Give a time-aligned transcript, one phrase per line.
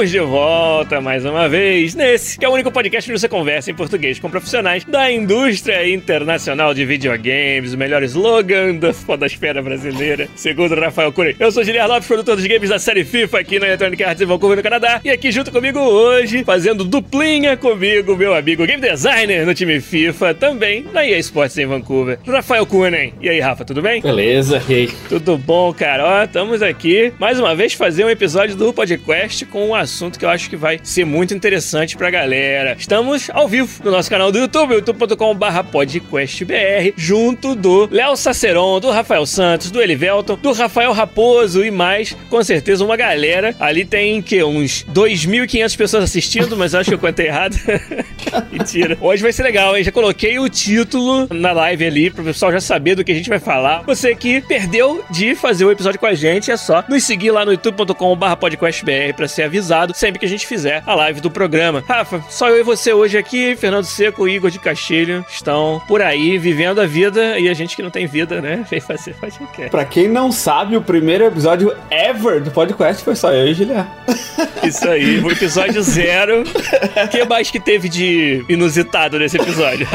[0.00, 3.70] Estamos de volta mais uma vez nesse que é o único podcast onde você conversa
[3.70, 10.26] em português com profissionais da indústria internacional de videogames, o melhor slogan da podosfera brasileira,
[10.34, 11.36] segundo Rafael Cury.
[11.38, 14.24] Eu sou Giliar Lopes, produtor dos games da série FIFA aqui na Electronic Arts em
[14.24, 19.44] Vancouver, no Canadá, e aqui junto comigo hoje, fazendo duplinha comigo, meu amigo game designer
[19.44, 23.12] no time FIFA, também na EA Sports em Vancouver, Rafael Kunen.
[23.20, 24.00] E aí, Rafa, tudo bem?
[24.00, 24.90] Beleza, e aí?
[25.10, 26.06] Tudo bom, cara?
[26.06, 30.24] Ó, estamos aqui mais uma vez fazer um episódio do podcast com um assunto que
[30.24, 32.76] eu acho que vai ser muito interessante pra galera.
[32.78, 38.90] Estamos ao vivo no nosso canal do YouTube, youtube.com.br podcastbr, junto do Léo Saceron, do
[38.90, 43.54] Rafael Santos, do Elivelton, do Rafael Raposo e mais, com certeza, uma galera.
[43.58, 47.56] Ali tem que uns 2.500 pessoas assistindo, mas acho que eu contei errado.
[48.50, 48.96] Mentira.
[49.00, 49.82] Hoje vai ser legal, hein?
[49.82, 53.28] Já coloquei o título na live ali pro pessoal já saber do que a gente
[53.28, 53.82] vai falar.
[53.82, 57.44] Você que perdeu de fazer o episódio com a gente, é só nos seguir lá
[57.44, 61.82] no youtube.com.br podcastbr pra ser avisado sempre que a gente fizer a live do programa.
[61.86, 66.02] Rafa, só eu e você hoje aqui, Fernando Seco e Igor de Castilho estão por
[66.02, 68.64] aí vivendo a vida e a gente que não tem vida, né?
[68.70, 69.70] Vem fazer, faz o que quer.
[69.70, 73.86] Pra quem não sabe, o primeiro episódio ever do podcast foi só eu e Julián.
[74.62, 76.42] Isso aí, o episódio zero.
[76.42, 79.86] O que mais que teve de inusitado nesse episódio?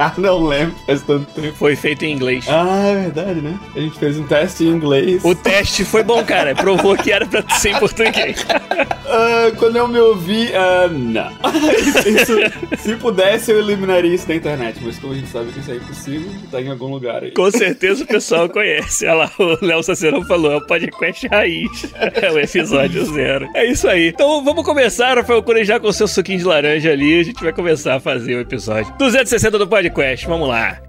[0.04, 1.54] ah, não lembro, faz tanto tempo.
[1.56, 2.46] Foi feito em inglês.
[2.48, 3.58] Ah, é verdade, né?
[3.76, 5.22] A gente fez um teste em inglês.
[5.22, 6.54] O teste foi bom, cara.
[6.54, 8.44] Provou que era pra ser em português.
[9.12, 11.32] Ah, quando eu me ouvi, ah, não.
[12.06, 15.72] Isso- se pudesse, eu eliminaria isso da internet, mas como a gente sabe que isso
[15.72, 17.32] é impossível, tá em algum lugar aí.
[17.32, 19.04] Com certeza o pessoal conhece.
[19.06, 21.92] Olha lá, o Léo Sacerão falou, é o podcast raiz.
[21.96, 23.48] É o episódio zero.
[23.52, 24.10] É isso aí.
[24.10, 27.18] Então vamos começar, Rafael já com o seu suquinho de laranja ali.
[27.18, 29.89] A gente vai começar a fazer o episódio 260 do podcast.
[30.26, 30.80] Vamos lá.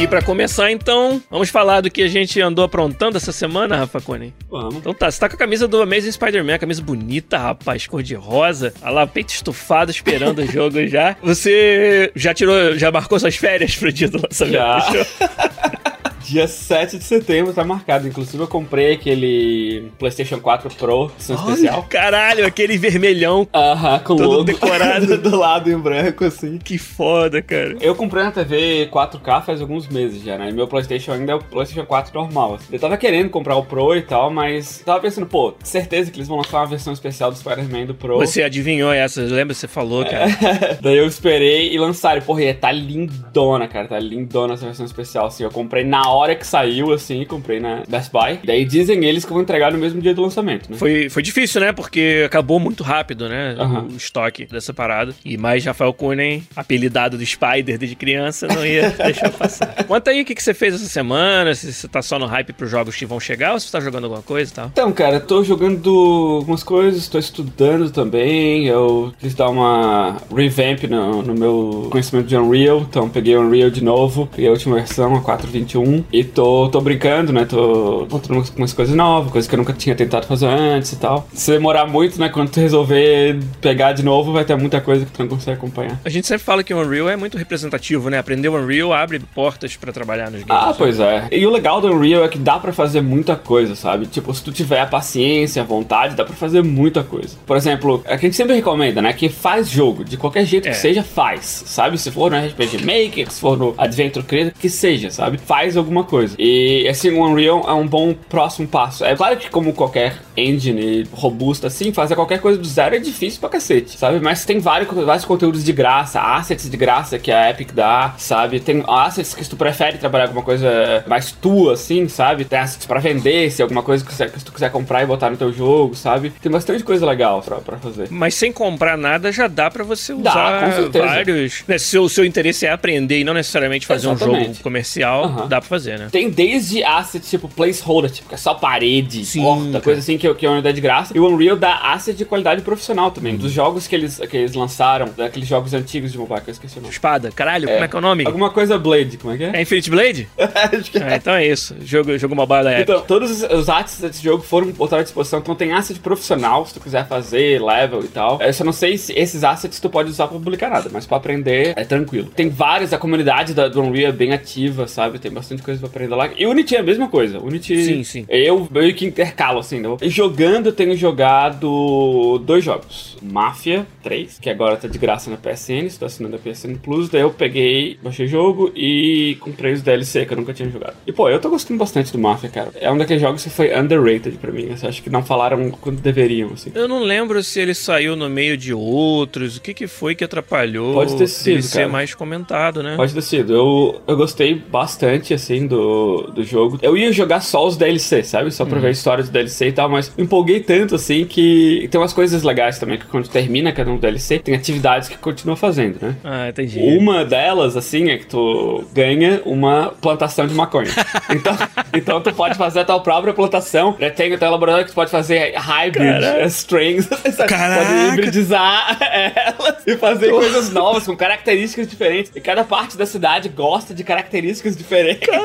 [0.00, 4.00] E pra começar, então, vamos falar do que a gente andou aprontando essa semana, Rafa
[4.00, 4.34] Cone.
[4.50, 4.74] Vamos.
[4.76, 8.16] Então tá, você tá com a camisa do Amazing Spider-Man, camisa bonita, rapaz, cor de
[8.16, 8.74] rosa.
[8.82, 11.16] Olha lá, peito estufado, esperando o jogo já.
[11.22, 14.78] Você já tirou, já marcou suas férias pro dia do lançamento Já.
[14.90, 15.82] do?
[16.24, 18.06] Dia 7 de setembro tá marcado.
[18.06, 21.82] Inclusive, eu comprei aquele PlayStation 4 Pro, edição especial.
[21.88, 23.46] Caralho, aquele vermelhão.
[23.54, 25.18] Aham, com Todo logo decorado.
[25.18, 26.58] do lado em branco, assim.
[26.58, 27.76] Que foda, cara.
[27.80, 30.50] Eu comprei na TV 4K faz alguns meses já, né?
[30.50, 32.54] E meu PlayStation ainda é o PlayStation 4 normal.
[32.54, 32.66] assim.
[32.72, 36.28] Eu tava querendo comprar o Pro e tal, mas tava pensando, pô, certeza que eles
[36.28, 38.18] vão lançar uma versão especial do Spider-Man do Pro.
[38.18, 39.54] Você adivinhou essa, lembra?
[39.54, 40.26] Você falou, cara.
[40.80, 42.22] Daí eu esperei e lançaram.
[42.22, 43.88] Porra, e tá lindona, cara.
[43.88, 45.44] Tá lindona essa versão especial, assim.
[45.44, 48.40] Eu comprei na hora que saiu, assim, comprei na Best Buy.
[48.44, 50.76] Daí dizem eles que vão entregar no mesmo dia do lançamento, né?
[50.76, 51.72] Foi, foi difícil, né?
[51.72, 53.56] Porque acabou muito rápido, né?
[53.58, 53.88] Aham.
[53.92, 55.14] O estoque dessa parada.
[55.24, 59.84] E mais Rafael Kunen, apelidado do Spider desde criança, não ia deixar passar.
[59.84, 62.52] Conta aí o que, que você fez essa semana, se você tá só no hype
[62.52, 64.66] pros jogos que vão chegar ou se você tá jogando alguma coisa e tal.
[64.66, 65.90] Então, cara, tô jogando
[66.38, 68.66] algumas coisas, tô estudando também.
[68.66, 73.70] Eu quis dar uma revamp no, no meu conhecimento de Unreal, então peguei o Unreal
[73.70, 77.44] de novo, peguei a última versão, a 4.21, e tô, tô brincando, né?
[77.44, 80.96] Tô mostrando umas, umas coisas novas, coisas que eu nunca tinha tentado fazer antes e
[80.96, 81.28] tal.
[81.32, 82.28] Se demorar muito, né?
[82.28, 86.00] Quando tu resolver pegar de novo, vai ter muita coisa que tu não consegue acompanhar.
[86.04, 88.18] A gente sempre fala que o Unreal é muito representativo, né?
[88.18, 90.48] Aprender o Unreal abre portas pra trabalhar nos games.
[90.68, 91.28] Ah, pois é.
[91.30, 94.06] E o legal do Unreal é que dá pra fazer muita coisa, sabe?
[94.06, 97.36] Tipo, se tu tiver a paciência, a vontade, dá pra fazer muita coisa.
[97.46, 99.12] Por exemplo, é que a gente sempre recomenda, né?
[99.12, 100.70] Que faz jogo, de qualquer jeito É.
[100.70, 101.62] que seja, faz.
[101.66, 101.98] Sabe?
[101.98, 105.38] Se for no RPG Maker, se for no Adventure Creator, que seja, sabe?
[105.38, 106.34] Faz alguma coisa.
[106.38, 109.04] E, assim, o Unreal é um bom próximo passo.
[109.04, 113.40] É claro que como qualquer engine robusta, assim, fazer qualquer coisa do zero é difícil
[113.40, 114.18] pra cacete, sabe?
[114.20, 118.60] Mas tem vários, vários conteúdos de graça, assets de graça que a Epic dá, sabe?
[118.60, 122.44] Tem assets que tu prefere trabalhar alguma coisa mais tua, assim, sabe?
[122.44, 125.06] Tem assets pra vender, se é alguma coisa que, você- que tu quiser comprar e
[125.06, 126.30] botar no teu jogo, sabe?
[126.40, 128.08] Tem bastante coisa legal pra, pra fazer.
[128.10, 131.06] Mas sem comprar nada já dá pra você Dá, usar com certeza.
[131.06, 131.64] vários.
[131.66, 134.46] Né, se o seu interesse é aprender e não necessariamente fazer um Exatamente.
[134.48, 135.48] jogo comercial, Aham.
[135.48, 136.08] dá pra fazer fazer, né?
[136.10, 140.32] Tem desde assets tipo placeholder, tipo, que é só parede, Sim, porta, coisa assim que,
[140.34, 141.12] que é uma unidade de graça.
[141.16, 143.36] E o Unreal dá asset de qualidade profissional também.
[143.36, 146.78] Dos jogos que eles, que eles lançaram, daqueles jogos antigos de mobile, que eu esqueci
[146.78, 146.92] o nome.
[146.92, 148.26] Espada, caralho, como é que é o nome?
[148.26, 149.50] Alguma coisa Blade, como é que é?
[149.56, 150.28] É Infinite Blade?
[150.92, 151.74] Que Ah, então é isso.
[151.82, 152.80] Jogo, jogo mobile da.
[152.80, 155.38] Então, todos os- os assets desse jogo foram botados à disposição.
[155.40, 158.40] Então tem asset profissional, se tu quiser fazer, level e tal.
[158.40, 161.16] Eu só não sei se esses assets tu pode usar pra publicar nada, mas pra
[161.16, 162.28] aprender é tranquilo.
[162.34, 165.18] Tem várias, a comunidade da, do Unreal é bem ativa, sabe?
[165.18, 166.30] Tem bastante coisa pra aprender lá.
[166.36, 167.38] E Unity é a mesma coisa.
[167.38, 167.84] Unity.
[167.84, 168.26] Sim, sim.
[168.28, 169.80] Eu meio que intercalo, assim.
[169.80, 169.88] Né?
[170.02, 173.16] Jogando, eu tenho jogado dois jogos.
[173.22, 177.08] Mafia 3, que agora tá de graça na PSN, estou assinando a PSN Plus.
[177.08, 180.94] Daí eu peguei, baixei o jogo e comprei os DLC que eu nunca tinha jogado.
[181.06, 182.70] E pô, eu tô gostando bastante do Mafia, cara.
[182.80, 184.70] É um daqueles jogos que foi underrated pra mim.
[184.70, 186.72] Assim, acho que não falaram quando deveriam, assim.
[186.74, 189.56] Eu não lembro se ele saiu no meio de outros.
[189.56, 192.96] O que, que foi que atrapalhou Pode ter sido, dele ser mais comentado, né?
[192.96, 193.54] Pode ter sido.
[193.54, 196.78] Eu, eu gostei bastante, assim, do, do jogo.
[196.82, 198.50] Eu ia jogar só os DLC, sabe?
[198.50, 202.00] Só pra ver a história do DLC e tal, mas empolguei tanto, assim, que tem
[202.00, 205.98] umas coisas legais também, que quando termina cada um DLC, tem atividades que continua fazendo,
[206.00, 206.14] né?
[206.24, 206.78] Ah, entendi.
[206.80, 210.90] Uma delas, assim, é que tu ganha uma plantação de maconha.
[211.32, 211.56] Então,
[211.94, 213.96] então tu pode fazer a tua própria plantação.
[213.98, 214.10] né?
[214.10, 216.44] Tem o teu laboratório que tu pode fazer hybrid Caraca.
[216.46, 217.06] strings.
[217.24, 217.84] Você Caraca.
[217.86, 222.30] Pode hibridizar elas e fazer coisas novas com características diferentes.
[222.34, 225.26] E cada parte da cidade gosta de características diferentes.
[225.26, 225.41] Caraca,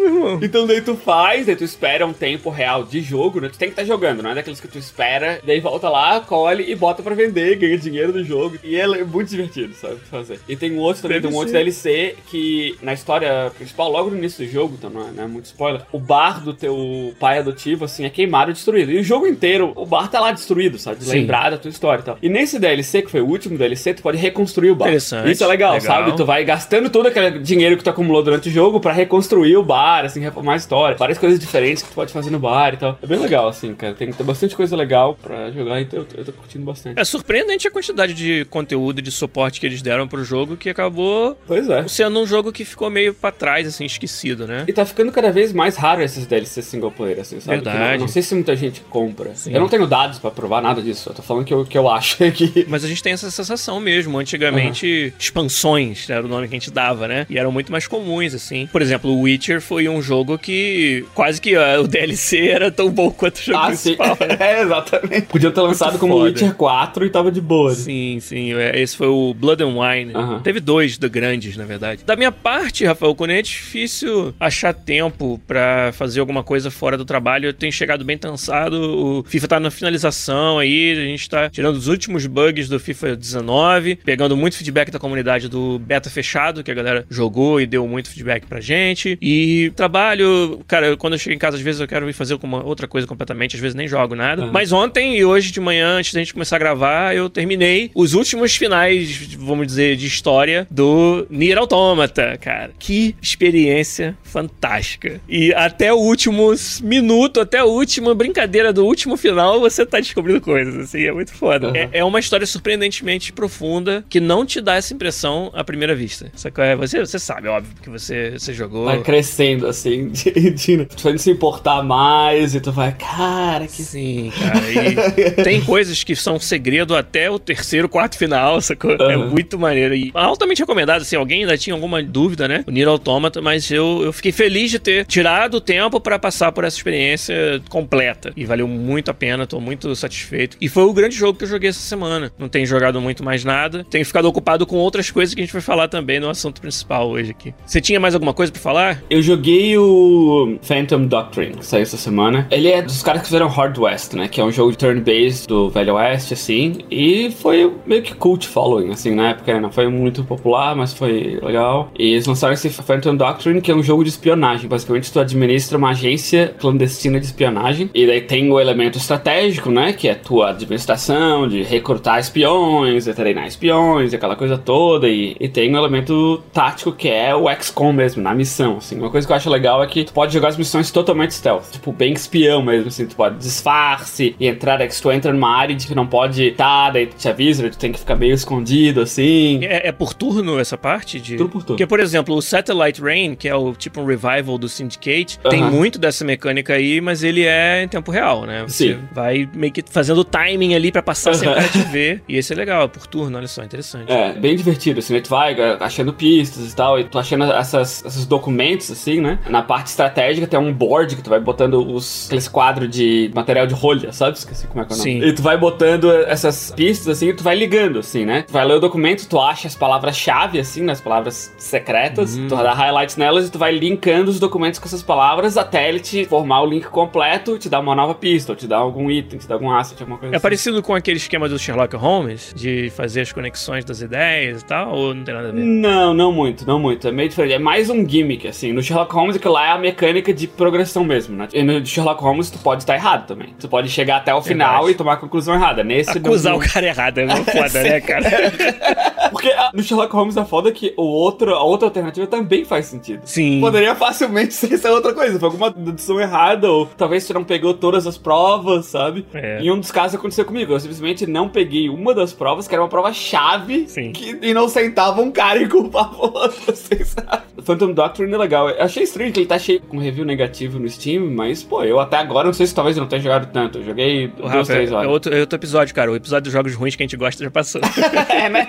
[0.00, 0.38] meu irmão.
[0.42, 3.48] Então daí tu faz, daí tu espera um tempo real de jogo, né?
[3.48, 6.70] Tu tem que estar jogando, não é daqueles que tu espera, daí volta lá, colhe
[6.70, 8.56] e bota pra vender, ganha dinheiro do jogo.
[8.62, 9.96] E é muito divertido, sabe?
[10.10, 10.40] Fazer.
[10.48, 11.52] E tem um outro também, tem um outro.
[11.52, 15.26] DLC que na história principal, logo no início do jogo, então não é, não é
[15.26, 18.92] muito spoiler, o bar do teu pai adotivo, assim, é queimado e destruído.
[18.92, 20.98] E o jogo inteiro, o bar tá lá destruído, sabe?
[20.98, 21.20] De Sim.
[21.20, 22.18] lembrar da tua história e tal.
[22.22, 24.86] E nesse DLC, que foi o último DLC, tu pode reconstruir o bar.
[24.88, 25.86] Interessante, Isso é legal, legal.
[25.96, 26.16] sabe?
[26.16, 29.19] Tu vai gastando todo aquele dinheiro que tu acumulou durante o jogo pra reconstruir
[29.56, 30.96] o bar, assim, reformar a história.
[30.96, 32.98] Várias coisas diferentes que tu pode fazer no bar e tal.
[33.02, 33.94] É bem legal, assim, cara.
[33.94, 36.98] Tem, tem bastante coisa legal pra jogar, então eu, tô- eu tô curtindo bastante.
[36.98, 40.68] É surpreendente a quantidade de conteúdo e de suporte que eles deram pro jogo, que
[40.68, 41.86] acabou Pois é.
[41.88, 44.64] sendo um jogo que ficou meio pra trás, assim, esquecido, né?
[44.66, 47.56] E tá ficando cada vez mais raro esses DLC single player, assim, sabe?
[47.56, 47.94] Verdade.
[47.94, 49.34] Não, não sei se muita gente compra.
[49.34, 49.52] Sim.
[49.52, 51.10] Eu não tenho dados pra provar nada disso.
[51.10, 52.64] Eu tô falando que eu, que eu acho aqui.
[52.68, 54.18] Mas a gente tem essa sensação mesmo.
[54.18, 57.26] Antigamente, expansões era o nome que a gente dava, né?
[57.28, 58.66] E eram muito mais comuns, assim.
[58.66, 62.90] Por exemplo, o Witcher foi um jogo que quase que ó, o DLC era tão
[62.90, 63.96] bom quanto o jogo Ah, sim.
[63.96, 64.16] principal.
[64.28, 64.36] né?
[64.40, 65.22] é, exatamente.
[65.26, 66.24] Podia ter lançado como foda.
[66.30, 67.70] Witcher 4 e tava de boa.
[67.70, 67.76] né?
[67.76, 68.54] Sim, sim.
[68.54, 70.12] é, Esse foi o Blood and Wine.
[70.42, 72.04] Teve dois de grandes, na verdade.
[72.04, 77.04] Da minha parte, Rafael, quando é difícil achar tempo pra fazer alguma coisa fora do
[77.04, 78.74] trabalho, eu tenho chegado bem cansado.
[79.20, 83.16] O FIFA tá na finalização aí, a gente tá tirando os últimos bugs do FIFA
[83.16, 87.86] 19, pegando muito feedback da comunidade do beta fechado, que a galera jogou e deu
[87.86, 88.99] muito feedback pra gente.
[89.20, 92.64] E trabalho, cara, quando eu chego em casa, às vezes eu quero ir fazer alguma
[92.64, 94.42] outra coisa completamente, às vezes nem jogo nada.
[94.42, 94.52] Aham.
[94.52, 98.14] Mas ontem e hoje de manhã, antes da gente começar a gravar, eu terminei os
[98.14, 102.70] últimos finais, vamos dizer, de história do Nier Automata, cara.
[102.78, 105.20] Que experiência fantástica.
[105.28, 106.52] E até o último
[106.82, 111.32] minuto, até a última brincadeira do último final, você tá descobrindo coisas, assim, é muito
[111.32, 111.68] foda.
[111.68, 111.76] Aham.
[111.76, 116.30] É, é uma história surpreendentemente profunda que não te dá essa impressão à primeira vista.
[116.58, 118.88] É, Você, você sabe, óbvio, que você, você jogou.
[118.90, 123.82] Vai crescendo, assim, de, de, tu vai se importar mais e tu vai, cara, que
[123.82, 124.60] Sim, cara.
[124.70, 128.92] E tem coisas que são segredo até o terceiro, quarto final, sacou?
[128.92, 129.30] É Aham.
[129.30, 129.94] muito maneiro.
[129.94, 132.64] E altamente recomendado, se alguém ainda tinha alguma dúvida, né?
[132.66, 136.52] O Nier Automata, mas eu, eu fiquei feliz de ter tirado o tempo pra passar
[136.52, 138.32] por essa experiência completa.
[138.36, 140.56] E valeu muito a pena, tô muito satisfeito.
[140.60, 142.32] E foi o grande jogo que eu joguei essa semana.
[142.38, 143.84] Não tenho jogado muito mais nada.
[143.90, 147.08] Tenho ficado ocupado com outras coisas que a gente vai falar também no assunto principal
[147.08, 147.54] hoje aqui.
[147.66, 148.79] Você tinha mais alguma coisa pra falar?
[149.08, 152.46] Eu joguei o Phantom Doctrine, que saiu essa semana.
[152.50, 154.28] Ele é dos caras que fizeram Hard West, né?
[154.28, 156.78] Que é um jogo de turn-based do Velho Oeste, assim.
[156.90, 159.54] E foi meio que cult following, assim, na época.
[159.54, 159.60] né?
[159.60, 161.90] Não foi muito popular, mas foi legal.
[161.98, 164.68] E eles lançaram esse Phantom Doctrine, que é um jogo de espionagem.
[164.68, 167.90] Basicamente, tu administra uma agência clandestina de espionagem.
[167.94, 169.92] E daí tem o elemento estratégico, né?
[169.92, 175.08] Que é tua administração, de recrutar espiões, de treinar espiões, aquela coisa toda.
[175.08, 178.98] E, e tem o elemento tático, que é o XCOM mesmo, na missão, assim.
[178.98, 181.70] Uma coisa que eu acho legal é que tu pode jogar as missões totalmente stealth.
[181.70, 183.06] Tipo, bem espião mesmo, assim.
[183.06, 186.06] Tu pode disfarce e entrar, daí que se tu entra numa área de que não
[186.06, 189.60] pode estar, daí tu te avisa, tu tem que ficar meio escondido, assim.
[189.62, 191.20] É, é por turno essa parte?
[191.20, 191.36] De...
[191.36, 191.76] Tudo por turno.
[191.76, 195.62] Porque, por exemplo, o Satellite Rain, que é o tipo um revival do Syndicate, tem
[195.62, 195.70] Aham.
[195.70, 198.62] muito dessa mecânica aí, mas ele é em tempo real, né?
[198.62, 199.00] Você Sim.
[199.12, 201.60] vai meio que fazendo o timing ali pra passar sem o Aham.
[201.60, 202.22] cara te ver.
[202.28, 204.10] E esse é legal, é por turno, olha só, interessante.
[204.10, 205.20] É, bem divertido, assim, né?
[205.20, 209.20] Tu vai é, achando pistas e tal, e tu achando essas, esses documentos, assim, assim,
[209.20, 209.38] né?
[209.48, 213.66] Na parte estratégica tem um board que tu vai botando os, aqueles quadros de material
[213.66, 214.36] de rolha, sabe?
[214.36, 215.10] Esqueci como é que é o nome.
[215.10, 215.22] Sim.
[215.26, 218.42] E tu vai botando essas pistas, assim, e tu vai ligando, assim, né?
[218.46, 222.72] Tu vai ler o documento, tu acha as palavras-chave, assim, nas palavras secretas, tu dá
[222.72, 226.62] highlights nelas e tu vai linkando os documentos com essas palavras até ele te formar
[226.62, 229.54] o link completo, te dar uma nova pista, ou te dar algum item, te dar
[229.54, 230.42] algum asset, alguma coisa É assim.
[230.42, 234.92] parecido com aquele esquema do Sherlock Holmes, de fazer as conexões das ideias e tal,
[234.94, 235.60] ou não tem nada a ver?
[235.60, 237.06] Não, não muito, não muito.
[237.08, 237.54] É meio diferente.
[237.54, 238.72] É mais um gimmick, assim.
[238.72, 241.48] No Sherlock Holmes, aquilo lá é a mecânica de progressão mesmo, né?
[241.52, 243.54] E no Sherlock Holmes, tu pode estar errado também.
[243.58, 244.92] Tu pode chegar até o final Verdade.
[244.92, 245.84] e tomar a conclusão errada.
[245.84, 246.60] Nesse Acusar não...
[246.60, 248.30] o cara errado é muito foda, né, cara?
[249.30, 252.86] Porque ah, no Sherlock Holmes é foda que o outro, a outra alternativa também faz
[252.86, 253.22] sentido.
[253.24, 253.60] Sim.
[253.60, 255.38] Poderia facilmente ser essa outra coisa.
[255.38, 259.26] Foi alguma dedução errada, ou talvez você não pegou todas as provas, sabe?
[259.32, 259.62] É.
[259.62, 260.72] E um dos casos aconteceu comigo.
[260.72, 264.12] Eu simplesmente não peguei uma das provas, que era uma prova-chave, Sim.
[264.12, 267.42] que inocentava um cara e culpava o outro, assim, sabe?
[267.62, 268.68] Phantom Doctrine é legal.
[268.70, 271.98] Eu achei estranho que ele tá cheio com review negativo no Steam, mas, pô, eu
[272.00, 273.78] até agora não sei se talvez eu não tenha jogado tanto.
[273.78, 275.10] Eu joguei O duas, Rafa, três é, horas.
[275.10, 276.10] outro, é outro episódio, cara.
[276.10, 277.80] O episódio dos jogos ruins que a gente gosta já passou.
[278.30, 278.68] É, né?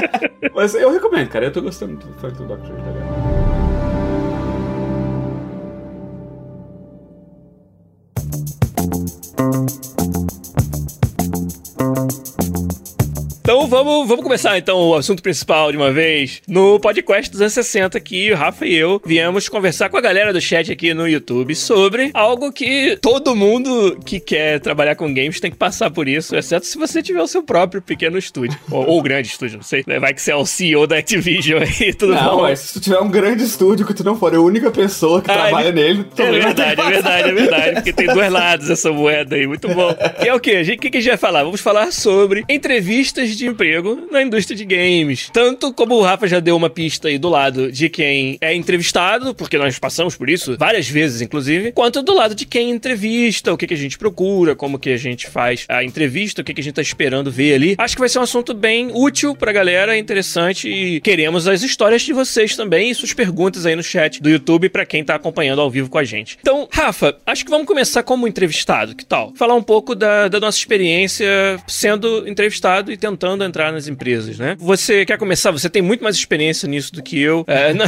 [0.54, 1.46] Mas eu recomendo, cara.
[1.46, 2.78] Eu tô gostando do Phantom Doctrine.
[2.78, 3.50] Tá ligado?
[9.40, 10.19] Então
[13.70, 16.42] vamos, vamos começar então o assunto principal de uma vez.
[16.48, 20.70] No podcast 260 aqui, o Rafa e eu viemos conversar com a galera do chat
[20.72, 25.56] aqui no YouTube sobre algo que todo mundo que quer trabalhar com games tem que
[25.56, 28.58] passar por isso, exceto se você tiver o seu próprio pequeno estúdio.
[28.70, 29.84] ou, ou grande estúdio, não sei.
[30.00, 32.42] Vai que você é o CEO da Activision aí, tudo Não, bom.
[32.42, 35.30] mas se tu tiver um grande estúdio que tu não for a única pessoa que
[35.30, 37.74] Ah, trabalha ele- nele, tu É verdade, que é verdade, é verdade.
[37.74, 39.94] Porque tem dois lados essa moeda aí, muito bom.
[40.24, 40.60] E é o quê?
[40.60, 41.44] O que, que a gente vai falar?
[41.44, 45.28] Vamos falar sobre entrevistas de emprego na indústria de games.
[45.30, 49.34] Tanto como o Rafa já deu uma pista aí do lado de quem é entrevistado,
[49.34, 53.58] porque nós passamos por isso várias vezes, inclusive, quanto do lado de quem entrevista, o
[53.58, 56.60] que, que a gente procura, como que a gente faz a entrevista, o que, que
[56.62, 57.74] a gente tá esperando ver ali.
[57.76, 62.00] Acho que vai ser um assunto bem útil pra galera, interessante e queremos as histórias
[62.00, 65.60] de vocês também e suas perguntas aí no chat do YouTube pra quem tá acompanhando
[65.60, 66.38] ao vivo com a gente.
[66.40, 69.34] Então, Rafa, acho que vamos começar como entrevistado, que tal?
[69.36, 71.28] Falar um pouco da, da nossa experiência
[71.66, 74.56] sendo entrevistado e tentando entrar nas empresas, né?
[74.58, 75.50] Você quer começar?
[75.50, 77.44] Você tem muito mais experiência nisso do que eu.
[77.46, 77.86] É, não,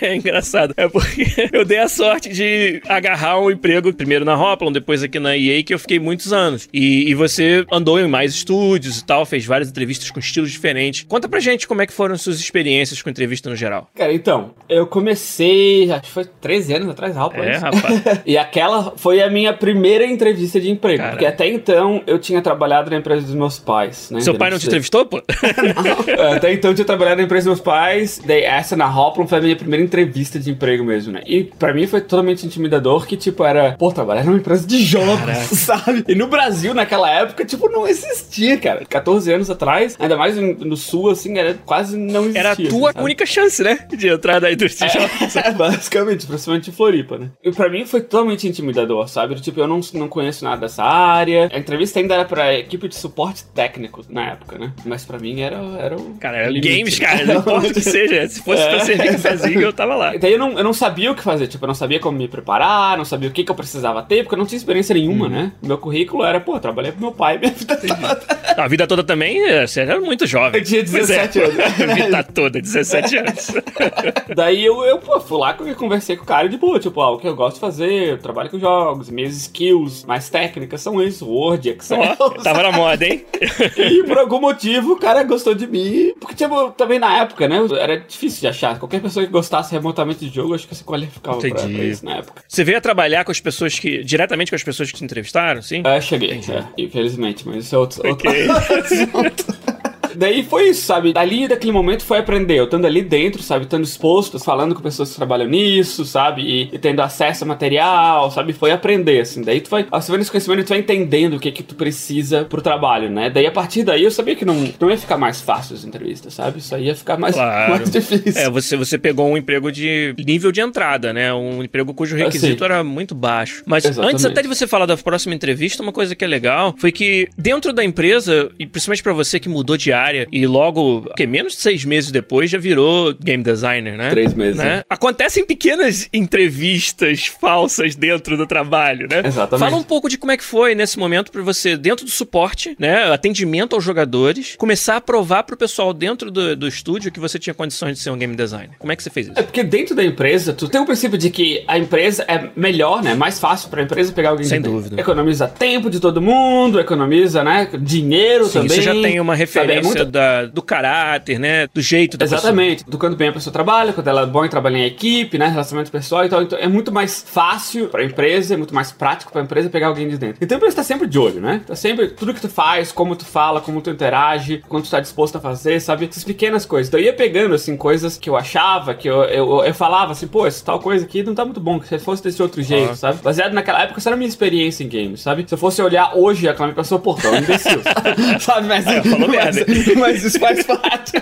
[0.00, 0.74] é engraçado.
[0.76, 5.18] É porque eu dei a sorte de agarrar um emprego primeiro na Hoplon, depois aqui
[5.18, 6.68] na EA, que eu fiquei muitos anos.
[6.72, 11.04] E, e você andou em mais estúdios e tal, fez várias entrevistas com estilos diferentes.
[11.08, 13.88] Conta pra gente como é que foram suas experiências com entrevista no geral.
[13.94, 17.46] Cara, então, eu comecei, acho que foi 13 anos atrás, rapaz.
[17.46, 18.02] É, rapaz.
[18.26, 20.98] E aquela foi a minha primeira entrevista de emprego.
[20.98, 21.10] Cara.
[21.12, 24.20] Porque até então eu tinha trabalhado na empresa dos meus pais, né?
[24.20, 25.22] Seu pai não te Durante- pô?
[26.36, 29.38] Até então eu tinha trabalhado na empresa dos meus pais, daí essa na Hoplon foi
[29.38, 31.22] a minha primeira entrevista de emprego mesmo, né?
[31.26, 35.20] E pra mim foi totalmente intimidador que, tipo, era, pô, trabalhar numa empresa de jogos,
[35.20, 35.40] Caraca.
[35.54, 36.04] sabe?
[36.08, 38.84] E no Brasil, naquela época, tipo, não existia, cara.
[38.84, 42.40] 14 anos atrás, ainda mais no no sul, assim, era quase não existia.
[42.40, 43.04] Era a tua sabe?
[43.04, 43.78] única chance, né?
[43.96, 45.36] De entrar na indústria de jogos.
[45.42, 47.30] É, basicamente, principalmente em Floripa, né?
[47.42, 49.34] E pra mim foi totalmente intimidador, sabe?
[49.36, 51.48] Tipo, eu não, não conheço nada dessa área.
[51.52, 54.72] A entrevista ainda era pra equipe de suporte técnico na época, né?
[54.84, 56.14] Mas pra mim era, era o.
[56.18, 57.24] Cara, era limite, games, cara.
[57.24, 58.26] Não importa o que seja.
[58.28, 58.80] Se fosse pra É.
[58.80, 60.16] servir cafezinho, eu tava lá.
[60.16, 62.26] Daí eu não, eu não sabia o que fazer, tipo, eu não sabia como me
[62.28, 65.26] preparar, não sabia o que, que eu precisava ter, porque eu não tinha experiência nenhuma,
[65.26, 65.30] Uhum.
[65.32, 65.52] né?
[65.62, 68.42] Meu currículo era, pô, trabalhei pro meu pai minha vida toda.
[68.56, 70.60] A vida toda também, é, você era muito jovem.
[70.60, 71.26] Eu tinha Pois é.
[71.26, 71.58] 17 anos.
[71.90, 73.52] A vida toda, 17 anos.
[74.34, 77.14] Daí eu, eu pô, fui lá e conversei com o cara de boa, tipo, ó,
[77.14, 81.02] o que eu gosto de fazer, eu trabalho com jogos, minhas skills mais técnicas são
[81.02, 82.00] isso, Word, Excel.
[82.18, 83.24] Ó, tava na moda, hein?
[83.76, 86.12] E por algum motivo o cara gostou de mim.
[86.20, 87.58] Porque, tipo, também na época, né?
[87.78, 88.78] Era difícil de achar.
[88.78, 92.16] Qualquer pessoa que gostasse remotamente de jogo, acho que se qualificava pra, pra isso na
[92.16, 92.42] época.
[92.48, 94.02] Você veio a trabalhar com as pessoas que.
[94.04, 95.82] diretamente com as pessoas que te entrevistaram, sim?
[95.84, 98.48] É, cheguei, é, infelizmente, mas isso é outro, outro Ok.
[98.50, 99.71] assunto.
[100.16, 101.12] Daí foi isso, sabe?
[101.12, 102.58] Dali, daquele momento, foi aprender.
[102.58, 103.64] Eu estando ali dentro, sabe?
[103.64, 106.42] Estando exposto, falando com pessoas que trabalham nisso, sabe?
[106.42, 108.52] E, e tendo acesso a material, sabe?
[108.52, 109.42] Foi aprender, assim.
[109.42, 112.44] Daí tu vai, ao vendo esse conhecimento, tu vai entendendo o que que tu precisa
[112.44, 113.30] pro trabalho, né?
[113.30, 116.34] Daí, a partir daí, eu sabia que não, não ia ficar mais fácil as entrevistas,
[116.34, 116.58] sabe?
[116.58, 117.70] Isso aí ia ficar mais, Claro.
[117.76, 118.40] mais difícil.
[118.40, 121.32] É, você, você pegou um emprego de nível de entrada, né?
[121.32, 122.64] Um emprego cujo requisito sim.
[122.64, 123.62] era muito baixo.
[123.66, 124.14] Mas Exatamente.
[124.14, 127.28] antes até de você falar da próxima entrevista, uma coisa que é legal foi que
[127.36, 131.54] dentro da empresa, e principalmente pra você que mudou de área e logo, que menos
[131.54, 134.10] de seis meses depois, já virou game designer, né?
[134.10, 134.56] Três meses.
[134.56, 134.82] Né?
[134.88, 139.22] Acontecem pequenas entrevistas falsas dentro do trabalho, né?
[139.24, 139.70] Exatamente.
[139.70, 142.76] Fala um pouco de como é que foi nesse momento para você, dentro do suporte,
[142.78, 143.12] né?
[143.12, 147.54] Atendimento aos jogadores, começar a provar pro pessoal dentro do, do estúdio que você tinha
[147.54, 148.70] condições de ser um game designer.
[148.78, 149.38] Como é que você fez isso?
[149.38, 153.02] É porque dentro da empresa, tu tem o princípio de que a empresa é melhor,
[153.02, 153.14] né?
[153.14, 154.72] Mais fácil pra empresa pegar alguém Sem dentro.
[154.72, 155.00] dúvida.
[155.00, 157.68] Economiza tempo de todo mundo, economiza, né?
[157.80, 158.68] Dinheiro Sim, também.
[158.68, 159.34] você já tem uma?
[159.34, 161.66] É referência muito- da, do caráter, né?
[161.72, 162.84] Do jeito da Exatamente.
[162.84, 165.46] Do quando bem a pessoa trabalha, quando ela é bom em trabalhar em equipe, né?
[165.48, 166.42] Relacionamento pessoal e tal.
[166.42, 170.08] Então é muito mais fácil pra empresa, é muito mais prático pra empresa pegar alguém
[170.08, 170.38] de dentro.
[170.42, 171.60] Então a empresa tá sempre de olho, né?
[171.66, 175.00] Tá sempre tudo que tu faz, como tu fala, como tu interage, quanto tu tá
[175.00, 176.06] disposto a fazer, sabe?
[176.08, 176.88] Essas pequenas coisas.
[176.88, 180.26] Então eu ia pegando, assim, coisas que eu achava, que eu, eu, eu falava assim,
[180.26, 182.92] pô, essa tal coisa aqui não tá muito bom, que se fosse desse outro jeito,
[182.92, 182.96] Ah.
[182.96, 183.18] sabe?
[183.22, 185.44] Baseado naquela época, essa era a minha experiência em games, sabe?
[185.46, 187.80] Se eu fosse olhar hoje, aquela minha pessoa, pô, tá um imbecil,
[188.40, 188.66] sabe?
[188.68, 189.64] Mas, falou merda.
[189.84, 191.12] Mas, mas isso faz parte.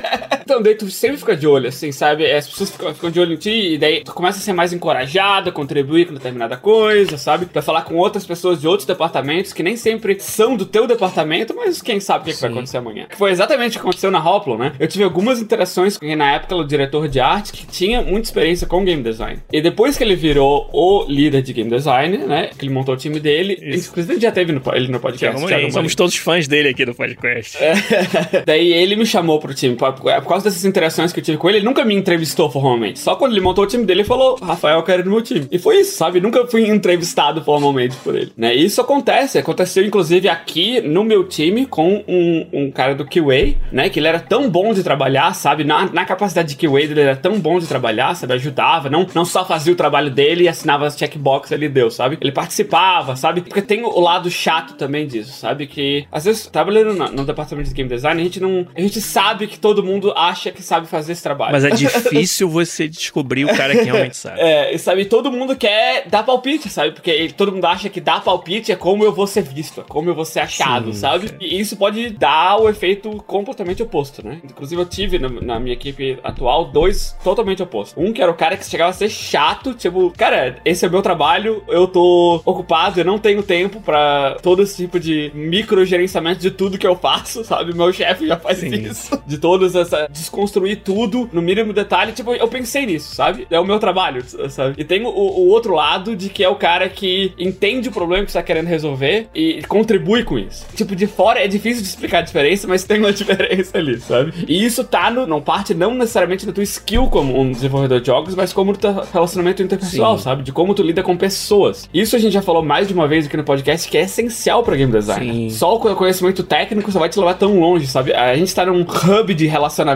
[0.50, 2.30] Então, daí tu sempre fica de olho, assim, sabe?
[2.30, 4.72] As pessoas ficam, ficam de olho em ti, e daí tu começa a ser mais
[4.72, 7.46] encorajado a contribuir com determinada coisa, sabe?
[7.46, 11.54] Pra falar com outras pessoas de outros departamentos que nem sempre são do teu departamento,
[11.54, 13.06] mas quem sabe o que, que vai acontecer amanhã.
[13.08, 14.72] Que foi exatamente o que aconteceu na Hoplon, né?
[14.80, 18.26] Eu tive algumas interações com na época era o diretor de arte que tinha muita
[18.26, 19.38] experiência com game design.
[19.52, 22.50] E depois que ele virou o líder de game design, né?
[22.58, 23.90] Que ele montou o time dele, Isso.
[23.90, 25.36] inclusisive ele já teve no, ele no podcast.
[25.36, 25.72] Thiago Thiago.
[25.72, 27.56] Somos todos fãs dele aqui do podcast.
[28.44, 29.76] Daí ele me chamou pro time.
[29.76, 32.98] Por, por causa dessas interações que eu tive com ele, ele nunca me entrevistou formalmente.
[32.98, 35.22] Só quando ele montou o time dele, ele falou: Rafael, eu quero ir no meu
[35.22, 35.46] time.
[35.50, 36.20] E foi isso, sabe?
[36.20, 38.32] Nunca fui entrevistado formalmente por ele.
[38.36, 38.54] Né?
[38.56, 39.38] E isso acontece.
[39.38, 43.88] Aconteceu, inclusive, aqui no meu time com um, um cara do QA, né?
[43.88, 45.64] Que ele era tão bom de trabalhar, sabe?
[45.64, 48.32] Na, na capacidade de QA dele, ele era tão bom de trabalhar, sabe?
[48.34, 52.18] Ajudava, não, não só fazia o trabalho dele e assinava as checkbox ali deu, sabe?
[52.20, 53.40] Ele participava, sabe?
[53.42, 55.66] Porque tem o lado chato também disso, sabe?
[55.66, 58.66] Que às vezes, trabalhando na- no departamento de game design, a gente não.
[58.74, 61.52] A gente sabe que todo mundo acha que sabe fazer esse trabalho.
[61.52, 64.40] Mas é difícil você descobrir o cara que realmente sabe.
[64.40, 66.92] É, sabe, todo mundo quer dar palpite, sabe?
[66.92, 69.84] Porque ele- todo mundo acha que dar palpite é como eu vou ser visto, é
[69.86, 71.26] como eu vou ser achado, Sim, sabe?
[71.26, 71.38] cara.
[71.40, 74.40] E isso pode dar o efeito completamente oposto, né?
[74.44, 78.02] Inclusive, eu tive na, na minha equipe atual dois totalmente opostos.
[78.02, 80.90] Um que era o cara que chegava a ser chato, tipo, cara, esse é o
[80.90, 86.40] meu trabalho, eu tô ocupado, eu não tenho tempo pra todo esse tipo de microgerenciamento
[86.40, 87.74] de tudo que eu faço, sabe?
[87.74, 88.74] Meu chefe já faz Sim.
[88.74, 89.20] isso.
[89.26, 90.09] De todas essa.
[90.12, 92.12] Desconstruir tudo no mínimo detalhe.
[92.12, 93.46] Tipo, eu pensei nisso, sabe?
[93.50, 94.74] É o meu trabalho, sabe?
[94.78, 98.24] E tem o, o outro lado de que é o cara que entende o problema
[98.24, 100.66] que você tá querendo resolver e contribui com isso.
[100.74, 104.32] Tipo, de fora é difícil de explicar a diferença, mas tem uma diferença ali, sabe?
[104.46, 108.06] E isso tá no, não parte não necessariamente da tua skill como um desenvolvedor de
[108.06, 110.24] jogos, mas como no teu relacionamento interpessoal, Sim.
[110.24, 110.42] sabe?
[110.42, 111.88] De como tu lida com pessoas.
[111.92, 114.62] Isso a gente já falou mais de uma vez aqui no podcast que é essencial
[114.62, 115.32] pra game design.
[115.32, 115.50] Sim.
[115.50, 118.12] Só o conhecimento técnico só vai te levar tão longe, sabe?
[118.12, 119.46] A gente tá num hub de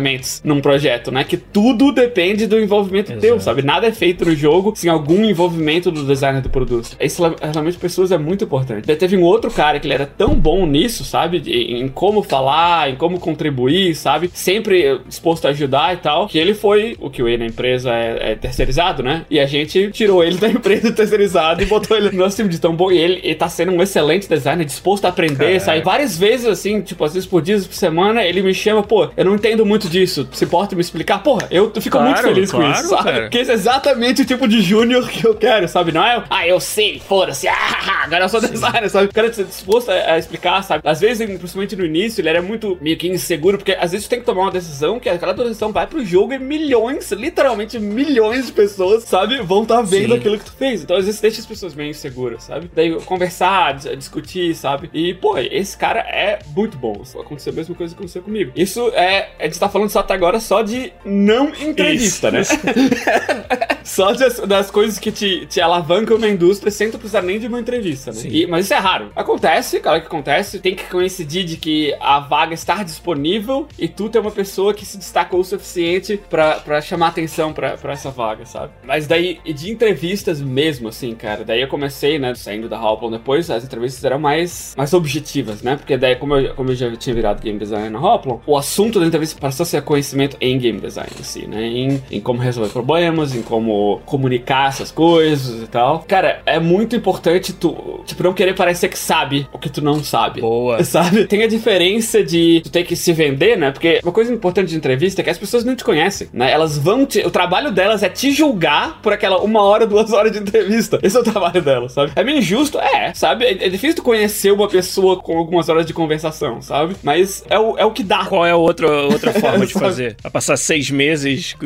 [0.05, 1.25] relacionamentos num projeto, né?
[1.25, 3.27] Que tudo depende do envolvimento Exato.
[3.27, 3.63] teu, sabe?
[3.63, 6.97] Nada é feito no jogo sem algum envolvimento do designer do produto.
[7.01, 8.87] Esse relacionamento de pessoas é muito importante.
[8.87, 11.43] Daí teve um outro cara que ele era tão bom nisso, sabe?
[11.47, 14.31] Em como falar, em como contribuir, sabe?
[14.33, 16.29] Sempre eh, disposto a ajudar e tal.
[16.29, 19.25] Que ele foi, o que o E na empresa é, é terceirizado, né?
[19.31, 22.61] E a gente tirou ele da empresa terceirizada e botou ele no nosso time de
[22.61, 22.91] tão bom.
[22.91, 25.61] E ele, ele tá sendo um excelente designer, disposto a aprender, Caraca.
[25.61, 25.81] sabe?
[25.83, 29.25] Várias vezes, assim, tipo, às vezes por dias por semana, ele me chama, pô, eu
[29.25, 30.29] não entendo muito disso.
[30.33, 31.23] Se importa me explicar?
[31.23, 33.05] Porra, eu fico Claro, muito feliz com claro, isso, sabe?
[33.05, 33.21] cara.
[33.23, 35.93] Porque esse é exatamente o tipo de júnior que eu quero, sabe?
[35.93, 39.07] Não é, ah, eu sei, foda-se, ah, agora eu sou designer, sabe?
[39.07, 40.83] O cara tá disposto a, a explicar, sabe?
[40.87, 44.11] Às vezes, principalmente no início, ele era muito meio que inseguro, porque às vezes tu
[44.11, 48.47] tem que tomar uma decisão que aquela decisão vai pro jogo e milhões, literalmente milhões
[48.47, 49.41] de pessoas, sabe?
[49.43, 50.19] Vão estar vendo Sim.
[50.19, 50.83] aquilo que tu fez.
[50.83, 52.71] Então, às vezes, deixa as pessoas meio inseguras, sabe?
[52.75, 54.91] Daí conversar, dis- discutir, sabe?
[54.93, 57.03] E, pô, esse cara é muito bom.
[57.21, 58.53] Aconteceu a mesma coisa que aconteceu comigo.
[58.57, 59.29] Isso é.
[59.39, 62.41] A gente tá falando só até agora só de não entrevista, Isso, né?
[62.41, 62.55] isso.
[63.85, 67.47] Só das, das coisas que te, te alavancam na indústria sem tu precisar nem de
[67.47, 68.23] uma entrevista, né?
[68.25, 69.13] E- mas isso é raro.
[69.15, 70.59] Acontece, claro que acontece.
[70.59, 74.87] Tem que coincidir de que a vaga estar disponível e tu ter uma pessoa que
[74.87, 78.73] se destacou o suficiente pra, pra chamar atenção pra, pra essa vaga, sabe?
[78.85, 81.45] Mas daí, e de entrevistas mesmo, assim, cara.
[81.45, 85.77] Daí eu comecei, né, saindo da Halpon depois, as entrevistas eram mais, mais objetivas, né?
[85.77, 88.99] Porque daí, como eu, como eu já tinha virado game designer na Hoplon, o assunto
[88.99, 91.65] da entrevista passou a ser é conhecimento em game design em si, né?
[91.65, 96.05] Em, em como resolver problemas, em como comunicar essas coisas e tal.
[96.07, 100.03] Cara, é muito importante tu, tipo, não querer parecer que sabe o que tu não
[100.03, 100.41] sabe.
[100.41, 100.83] Boa.
[100.95, 101.25] Sabe?
[101.27, 103.71] Tem a diferença de tu ter que se vender, né?
[103.71, 106.51] Porque uma coisa importante de entrevista é que as pessoas não te conhecem, né?
[106.51, 107.21] Elas vão te.
[107.21, 110.99] O trabalho delas é te julgar por aquela uma hora, duas horas de entrevista.
[111.03, 112.13] Esse é o trabalho delas, sabe?
[112.15, 112.79] É meio injusto?
[112.79, 113.45] É, sabe?
[113.45, 116.95] É, é difícil tu conhecer uma pessoa com algumas horas de conversação, sabe?
[117.03, 118.27] Mas é o, é o que dá.
[118.27, 120.17] Qual é a outra, outra forma de fazer?
[120.23, 121.57] A passar seis meses.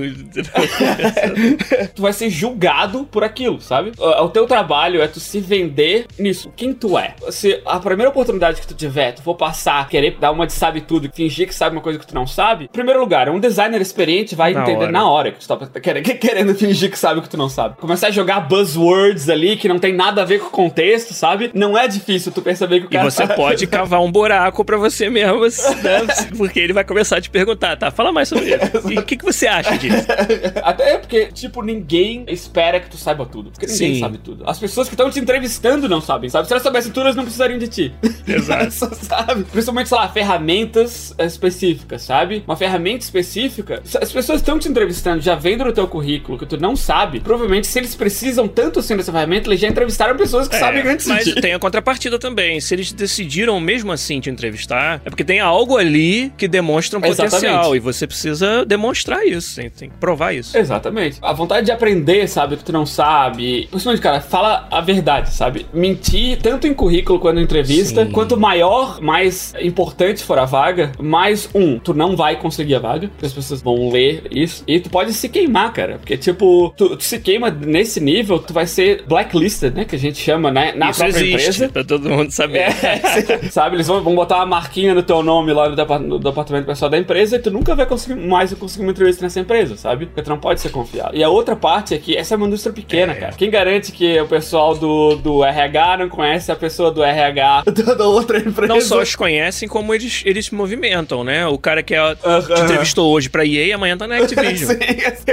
[1.94, 3.92] tu vai ser julgado por aquilo, sabe?
[3.98, 6.52] O, o teu trabalho é tu se vender nisso.
[6.56, 7.14] Quem tu é?
[7.30, 10.80] Se a primeira oportunidade que tu tiver, tu for passar, querer dar uma de sabe
[10.80, 13.80] tudo, fingir que sabe uma coisa que tu não sabe, em primeiro lugar, um designer
[13.80, 14.92] experiente vai na entender hora.
[14.92, 17.76] na hora que tu tá querendo, querendo fingir que sabe o que tu não sabe.
[17.76, 21.50] Começar a jogar buzzwords ali que não tem nada a ver com o contexto, sabe?
[21.54, 23.06] Não é difícil tu perceber que o cara.
[23.06, 23.34] E você tá...
[23.34, 26.06] pode cavar um buraco pra você mesmo, né?
[26.36, 27.87] Porque ele vai começar a te perguntar, tá?
[27.90, 28.88] Fala mais sobre isso.
[28.88, 30.06] E o que, que você acha disso?
[30.62, 33.50] Até porque, tipo, ninguém espera que tu saiba tudo.
[33.50, 34.00] Porque ninguém Sim.
[34.00, 34.44] sabe tudo.
[34.48, 36.46] As pessoas que estão te entrevistando não sabem, sabe?
[36.46, 37.92] Se elas soubessem tudo, elas não precisariam de ti.
[38.26, 38.70] Exato.
[38.70, 39.44] sabe?
[39.44, 42.42] Principalmente, sei lá, ferramentas específicas, sabe?
[42.46, 43.82] Uma ferramenta específica.
[44.00, 47.20] As pessoas estão te entrevistando, já vendo no teu currículo que tu não sabe.
[47.20, 50.82] Provavelmente, se eles precisam tanto assim dessa ferramenta, eles já entrevistaram pessoas que é, sabem
[50.86, 51.40] antes mas de ti.
[51.40, 52.60] tem a contrapartida também.
[52.60, 57.04] Se eles decidiram mesmo assim te entrevistar, é porque tem algo ali que demonstra um
[57.04, 57.34] Exatamente.
[57.34, 57.76] potencial.
[57.78, 59.54] E você precisa demonstrar isso.
[59.54, 60.58] Tem, tem que provar isso.
[60.58, 61.18] Exatamente.
[61.22, 63.68] A vontade de aprender, sabe, que tu não sabe.
[63.70, 65.64] Principalmente, cara, fala a verdade, sabe?
[65.72, 68.04] Mentir tanto em currículo quanto em entrevista.
[68.04, 68.10] Sim.
[68.10, 73.06] Quanto maior, mais importante for a vaga, mais um, tu não vai conseguir a vaga.
[73.06, 74.64] Porque as pessoas vão ler isso.
[74.66, 75.98] E tu pode se queimar, cara.
[75.98, 79.84] Porque, tipo, tu, tu se queima nesse nível, tu vai ser blacklisted, né?
[79.84, 80.72] Que a gente chama, né?
[80.72, 81.68] Na isso própria existe, empresa.
[81.68, 82.58] Pra todo mundo saber.
[82.58, 83.76] É, sabe?
[83.76, 86.98] Eles vão, vão botar uma marquinha no teu nome lá no, no departamento pessoal da
[86.98, 90.06] empresa e tu nunca vai conseguir mais conseguir uma entrevista nessa empresa, sabe?
[90.06, 91.16] Porque tu não pode ser confiado.
[91.16, 93.16] E a outra parte é que essa é uma indústria pequena, é.
[93.16, 93.32] cara.
[93.32, 97.64] Quem garante que o pessoal do, do RH não conhece a pessoa do RH
[97.98, 98.72] da outra empresa?
[98.72, 101.46] Não só os conhecem, como eles, eles se movimentam, né?
[101.46, 102.54] O cara que é, uh -huh.
[102.54, 104.70] te entrevistou hoje pra EA, amanhã tá na Activision.
[104.70, 104.78] Sim,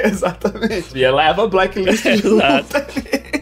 [0.03, 0.97] exatamente.
[0.97, 2.41] E leva a blacklist junto.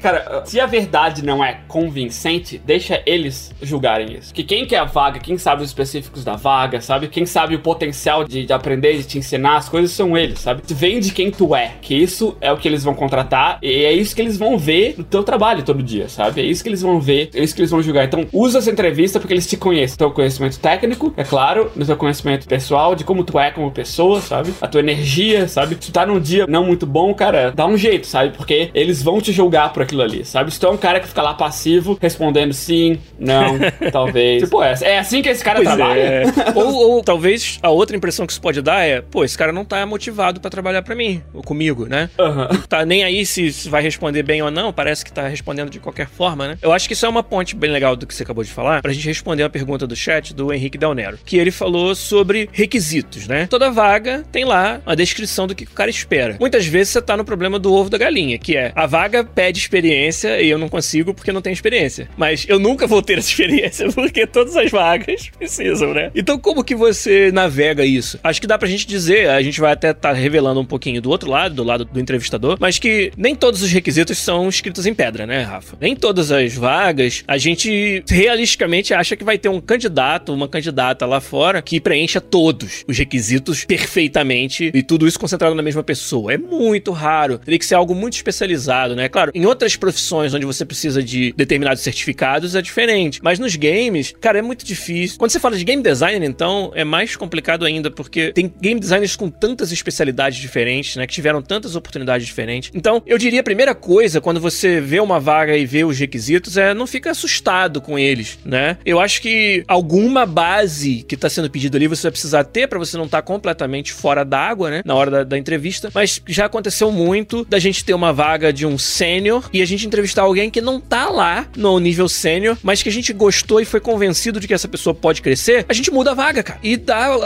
[0.04, 4.34] Cara, se a verdade não é convincente, deixa eles julgarem isso.
[4.34, 7.08] Que quem quer a vaga, quem sabe os específicos da vaga, sabe?
[7.08, 10.62] Quem sabe o potencial de, de aprender, de te ensinar as coisas são eles, sabe?
[10.68, 14.16] Vende quem tu é, que isso é o que eles vão contratar e é isso
[14.16, 16.42] que eles vão ver no teu trabalho todo dia, sabe?
[16.42, 18.06] É isso que eles vão ver, é isso que eles vão julgar.
[18.06, 19.98] Então, usa essa entrevista porque eles te conhecem.
[19.98, 24.22] Teu conhecimento técnico, é claro, no teu conhecimento pessoal, de como tu é como pessoa,
[24.22, 24.54] sabe?
[24.62, 25.76] A tua energia, sabe?
[25.76, 28.36] Se tu tá num dia não muito bom, cara, dá um jeito, sabe?
[28.36, 30.52] Porque eles vão te julgar por aquilo ali, sabe?
[30.52, 33.58] Se tu é um cara que fica lá passivo, respondendo sim, não,
[33.92, 34.44] talvez.
[34.44, 36.02] Tipo, é, é assim que esse cara pois trabalha.
[36.02, 36.24] É.
[36.56, 39.86] ou, ou, talvez a outra impressão que isso pode é, pô, esse cara não tá
[39.86, 42.10] motivado para trabalhar para mim, ou comigo, né?
[42.18, 42.62] Uhum.
[42.68, 45.80] Tá nem aí se, se vai responder bem ou não, parece que tá respondendo de
[45.80, 46.58] qualquer forma, né?
[46.62, 48.82] Eu acho que isso é uma ponte bem legal do que você acabou de falar,
[48.82, 52.50] pra gente responder a pergunta do chat do Henrique Del Nero, que ele falou sobre
[52.52, 53.48] requisitos, né?
[53.48, 56.38] Toda vaga tem lá a descrição do que o cara espera.
[56.40, 59.60] Muitas vezes você tá no problema do ovo da galinha, que é a vaga pede
[59.60, 62.08] experiência e eu não consigo porque não tenho experiência.
[62.18, 66.12] Mas eu nunca vou ter essa experiência porque todas as vagas precisam, né?
[66.16, 68.20] Então como que você navega isso?
[68.24, 71.02] Acho que dá pra gente dizer, a gente vai até estar tá revelando um pouquinho
[71.02, 74.86] do outro lado, do lado do entrevistador, mas que nem todos os requisitos são escritos
[74.86, 75.76] em pedra, né, Rafa?
[75.82, 81.06] Nem todas as vagas a gente realisticamente acha que vai ter um candidato, uma candidata
[81.06, 86.34] lá fora que preencha todos os requisitos perfeitamente e tudo isso concentrado na mesma pessoa.
[86.34, 87.40] É muito raro.
[87.40, 89.10] Teria que ser algo muito especializado, né?
[89.10, 94.14] Claro, em outras profissões onde você precisa de determinados certificados é diferente, mas nos games,
[94.22, 95.18] cara, é muito difícil.
[95.18, 99.16] Quando você fala de game designer, então, é mais complicado ainda porque tem game designers
[99.16, 102.72] com tantas especialidades diferentes, né, que tiveram tantas oportunidades diferentes.
[102.74, 106.58] Então, eu diria a primeira coisa quando você vê uma vaga e vê os requisitos
[106.58, 108.78] é não fica assustado com eles, né?
[108.86, 112.80] Eu acho que alguma base que está sendo pedido ali você vai precisar ter para
[112.80, 116.46] você não estar tá completamente fora d'água, né, na hora da, da entrevista, mas já
[116.46, 120.50] aconteceu muito da gente ter uma vaga de um sênior e a gente entrevistar alguém
[120.50, 124.40] que não tá lá no nível sênior, mas que a gente gostou e foi convencido
[124.40, 126.60] de que essa pessoa pode crescer, a gente muda a vaga, cara.
[126.64, 127.18] E dá a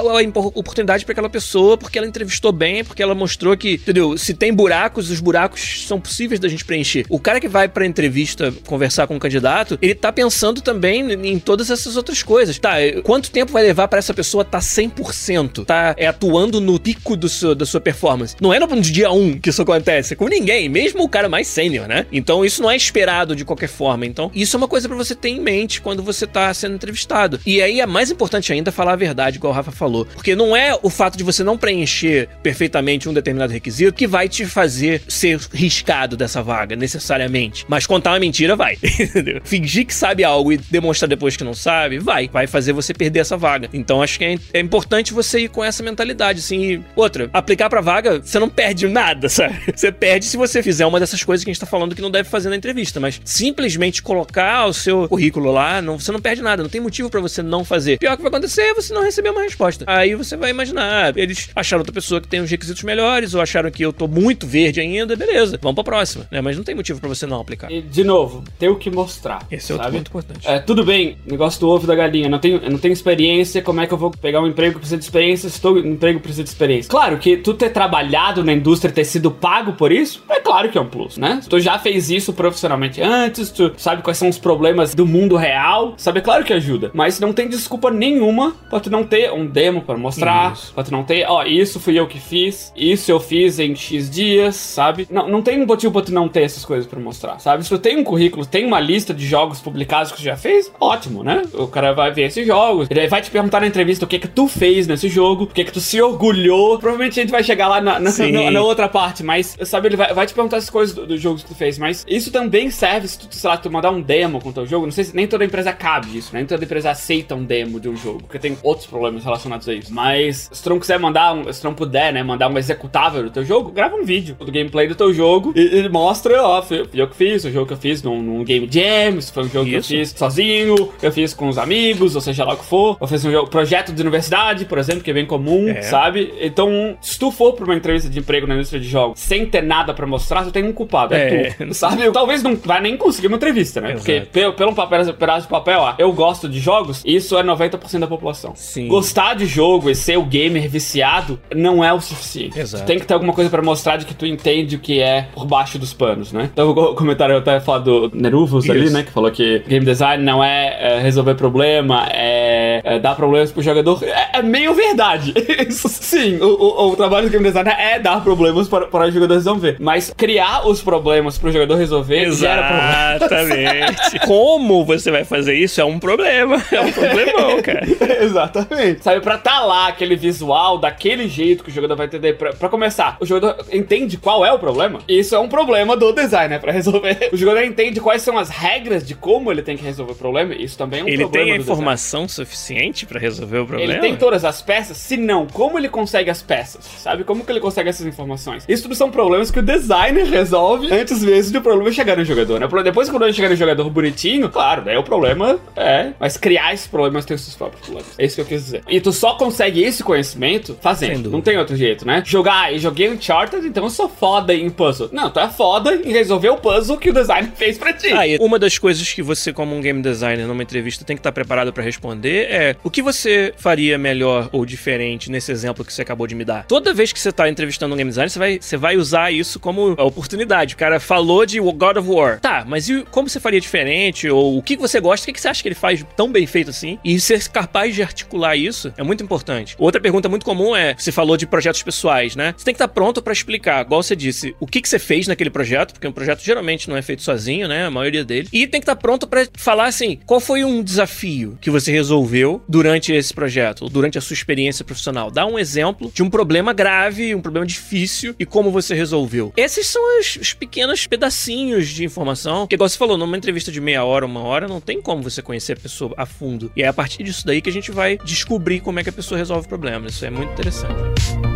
[0.53, 4.17] oportunidade para aquela pessoa porque ela entrevistou bem, porque ela mostrou que, entendeu?
[4.17, 7.05] Se tem buracos, os buracos são possíveis da gente preencher.
[7.09, 11.39] O cara que vai pra entrevista conversar com o candidato, ele tá pensando também em
[11.39, 12.59] todas essas outras coisas.
[12.59, 15.65] Tá, quanto tempo vai levar para essa pessoa tá 100%?
[15.65, 18.35] Tá é, atuando no pico do seu, da sua performance?
[18.41, 21.47] Não é no dia 1 um que isso acontece, com ninguém, mesmo o cara mais
[21.47, 22.05] sênior, né?
[22.11, 24.05] Então isso não é esperado de qualquer forma.
[24.05, 27.39] Então isso é uma coisa para você ter em mente quando você tá sendo entrevistado.
[27.45, 30.05] E aí é mais importante ainda falar a verdade, igual o Rafa falou.
[30.05, 34.27] Porque não é o fato de você não preencher perfeitamente um determinado requisito que vai
[34.27, 37.65] te fazer ser riscado dessa vaga, necessariamente.
[37.67, 38.77] Mas contar uma mentira vai.
[39.45, 42.27] Fingir que sabe algo e demonstrar depois que não sabe, vai.
[42.27, 43.69] Vai fazer você perder essa vaga.
[43.71, 46.57] Então acho que é, é importante você ir com essa mentalidade, assim.
[46.63, 49.55] E outra, aplicar pra vaga, você não perde nada, sabe?
[49.75, 52.09] Você perde se você fizer uma dessas coisas que a gente tá falando que não
[52.09, 52.99] deve fazer na entrevista.
[52.99, 56.63] Mas simplesmente colocar o seu currículo lá, não, você não perde nada.
[56.63, 57.99] Não tem motivo para você não fazer.
[57.99, 59.85] Pior que vai acontecer é você não receber uma resposta.
[59.87, 63.41] Aí você vai imaginar, ah, eles acharam outra pessoa que tem os requisitos melhores, ou
[63.41, 66.27] acharam que eu tô muito verde ainda, beleza, vamos pra próxima.
[66.31, 66.41] Né?
[66.41, 67.71] Mas não tem motivo para você não aplicar.
[67.71, 69.45] E, de novo, tem o que mostrar.
[69.51, 69.97] Esse é outro sabe?
[69.97, 70.47] ponto importante.
[70.47, 72.25] É, tudo bem, negócio do ovo da galinha.
[72.25, 74.79] Eu não tenho, não tenho experiência, como é que eu vou pegar um emprego que
[74.79, 76.89] precisa de experiência se todo emprego precisa de experiência?
[76.89, 80.77] Claro que tu ter trabalhado na indústria, ter sido pago por isso, é claro que
[80.77, 81.41] é um plus, né?
[81.47, 85.93] Tu já fez isso profissionalmente antes, tu sabe quais são os problemas do mundo real,
[85.97, 86.19] sabe?
[86.19, 86.91] É claro que ajuda.
[86.93, 90.73] Mas não tem desculpa nenhuma pra tu não ter um demo pra mostrar, Isso.
[90.77, 94.11] Pra tu não ter, ó, isso fui eu que fiz, isso eu fiz em X
[94.11, 95.07] dias, sabe?
[95.09, 97.63] Não, não tem um motivo pra tu não ter essas coisas pra mostrar, sabe?
[97.63, 100.71] Se tu tem um currículo, tem uma lista de jogos publicados que tu já fez,
[100.79, 101.41] ótimo, né?
[101.55, 104.27] O cara vai ver esses jogos, ele vai te perguntar na entrevista o que que
[104.27, 106.77] tu fez nesse jogo, o que que tu se orgulhou.
[106.77, 108.11] Provavelmente a gente vai chegar lá na, na,
[108.43, 111.17] na- na outra parte, mas, sabe, ele vai, vai te perguntar essas coisas do, do
[111.17, 113.99] jogo que tu fez, mas isso também serve se tu, sei lá, tu mandar um
[114.01, 116.39] demo com o teu jogo, não sei se nem toda empresa cabe isso, né?
[116.41, 119.73] Nem toda empresa aceita um demo de um jogo, porque tem outros problemas relacionados a
[119.73, 119.91] isso.
[119.91, 123.23] Mas se tu não quiser mandar, um, se tu não puder, né, mandar um executável
[123.23, 126.61] do teu jogo, grava um vídeo do gameplay do teu jogo e, e mostra, ó,
[126.61, 129.43] fui, eu que fiz, o jogo que eu fiz num, num game jam, se foi
[129.43, 129.87] um jogo Isso.
[129.89, 132.97] que eu fiz sozinho, eu fiz com os amigos, ou seja lá o que for,
[132.99, 135.81] eu fiz um jogo, projeto de universidade, por exemplo, que é bem comum, É.
[135.83, 136.33] sabe?
[136.41, 139.61] Então, se tu for pra uma entrevista de emprego na indústria de jogos sem ter
[139.63, 141.65] nada pra mostrar, tu tem um culpado, é, É.
[141.65, 142.11] tu, sabe?
[142.11, 143.89] Talvez não vai nem conseguir uma entrevista, né?
[143.93, 143.99] Exato.
[144.03, 147.99] Porque pelo, pelo papel, pedaço de papel, ó, eu gosto de jogos, isso é 90%
[147.99, 148.53] da população.
[148.55, 148.87] Sim.
[148.87, 152.59] Gostar de jogo e ser o gamer viciado não é o suficiente.
[152.59, 152.83] Exato.
[152.83, 155.27] Tu tem que ter alguma coisa pra mostrar de que tu entende o que é
[155.33, 156.49] por baixo dos panos, né?
[156.51, 159.03] Então, o comentário eu até falar do Neruvos ali, né?
[159.03, 163.61] Que falou que game design não é, é, resolver problema, é, é dar problemas pro
[163.61, 164.03] jogador.
[164.03, 165.33] É, é meio verdade.
[165.67, 169.11] Isso, Sim, o, o- o trabalho do game designer é dar problemas para, para o
[169.11, 169.77] jogador resolver.
[169.79, 172.23] Mas criar os problemas pro jogador resolver.
[172.27, 174.19] Exatamente.
[174.25, 176.61] Como você vai fazer isso é um problema.
[176.71, 177.85] É um problemão, cara.
[178.23, 179.03] Exatamente.
[179.03, 182.33] Sabe, pra tá lá aquele visual daquele jeito que o jogador vai entender.
[182.33, 184.99] Pra, pra começar, o jogador entende qual é o problema.
[185.07, 187.07] Isso é um problema do designer pra resolver.
[187.37, 190.53] O jogador entende quais são as regras de como ele tem que resolver o problema.
[190.55, 191.45] Isso também é um Ele problema.
[191.45, 191.73] tem a do design.
[191.81, 193.93] informação suficiente pra resolver o problema?
[193.93, 194.97] Ele tem todas as peças?
[194.97, 196.83] Se não, como ele consegue as peças?
[196.85, 197.23] Sabe?
[197.23, 198.65] Como que ele consegue essas informações?
[198.67, 202.23] Isso tudo são problemas que o designer resolve antes mesmo de o problema chegar no
[202.25, 202.67] jogador, né?
[202.83, 206.11] Depois que o problema chegar no jogador bonitinho, claro, daí o problema é.
[206.19, 208.13] Mas criar esses problemas tem os seus próprios problemas.
[208.17, 208.83] É isso que eu quis dizer.
[208.87, 211.29] E tu só consegue esse conhecimento fazendo.
[211.29, 212.21] Não tem outro jeito, né?
[212.25, 215.09] Jogar, e joguei Uncharted, então eu sou foda em puzzle.
[215.11, 218.11] Não, tu é foda em resolver o puzzle que o designer fez pra ti.
[218.11, 221.19] Ah, e uma das coisas que você, como um game designer, numa entrevista, tem que
[221.19, 225.93] estar preparado pra responder é o que você faria melhor ou diferente nesse exemplo que
[225.93, 226.65] você acabou de me dar.
[226.65, 229.59] Toda vez que você tá entrevistando um game designer, você vai, você vai usar isso
[229.59, 230.73] como oportunidade.
[230.73, 232.39] O cara falou de God of War.
[232.39, 234.29] Tá, mas e como você faria diferente?
[234.29, 235.23] Ou o que você gosta?
[235.23, 236.97] O que que você acha que ele faz tão bem feito assim?
[237.03, 239.75] E ser capaz de articular isso é muito importante.
[239.77, 242.53] Outra pergunta muito comum é: você falou de projetos pessoais, né?
[242.57, 245.27] Você tem que estar pronto pra explicar, igual você disse, o que, que você fez
[245.27, 247.85] naquele projeto, porque um projeto geralmente não é feito sozinho, né?
[247.85, 248.47] A maioria dele.
[248.51, 252.61] E tem que estar pronto pra falar assim: qual foi um desafio que você resolveu
[252.67, 255.29] durante esse projeto, durante a sua experiência profissional?
[255.29, 259.53] Dá um exemplo de um problema grave, um problema difícil e como você resolveu.
[259.55, 263.81] Esses são os, os pequenos pedacinhos de informação que, igual você falou, numa entrevista de
[263.81, 266.71] meia hora, uma hora, não tem como você conhecer a pessoa a fundo.
[266.75, 269.13] E é a partir disso daí que a gente vai descobrir como é que a
[269.13, 270.06] pessoa resolve problemas.
[270.07, 271.46] Isso é muito interessante.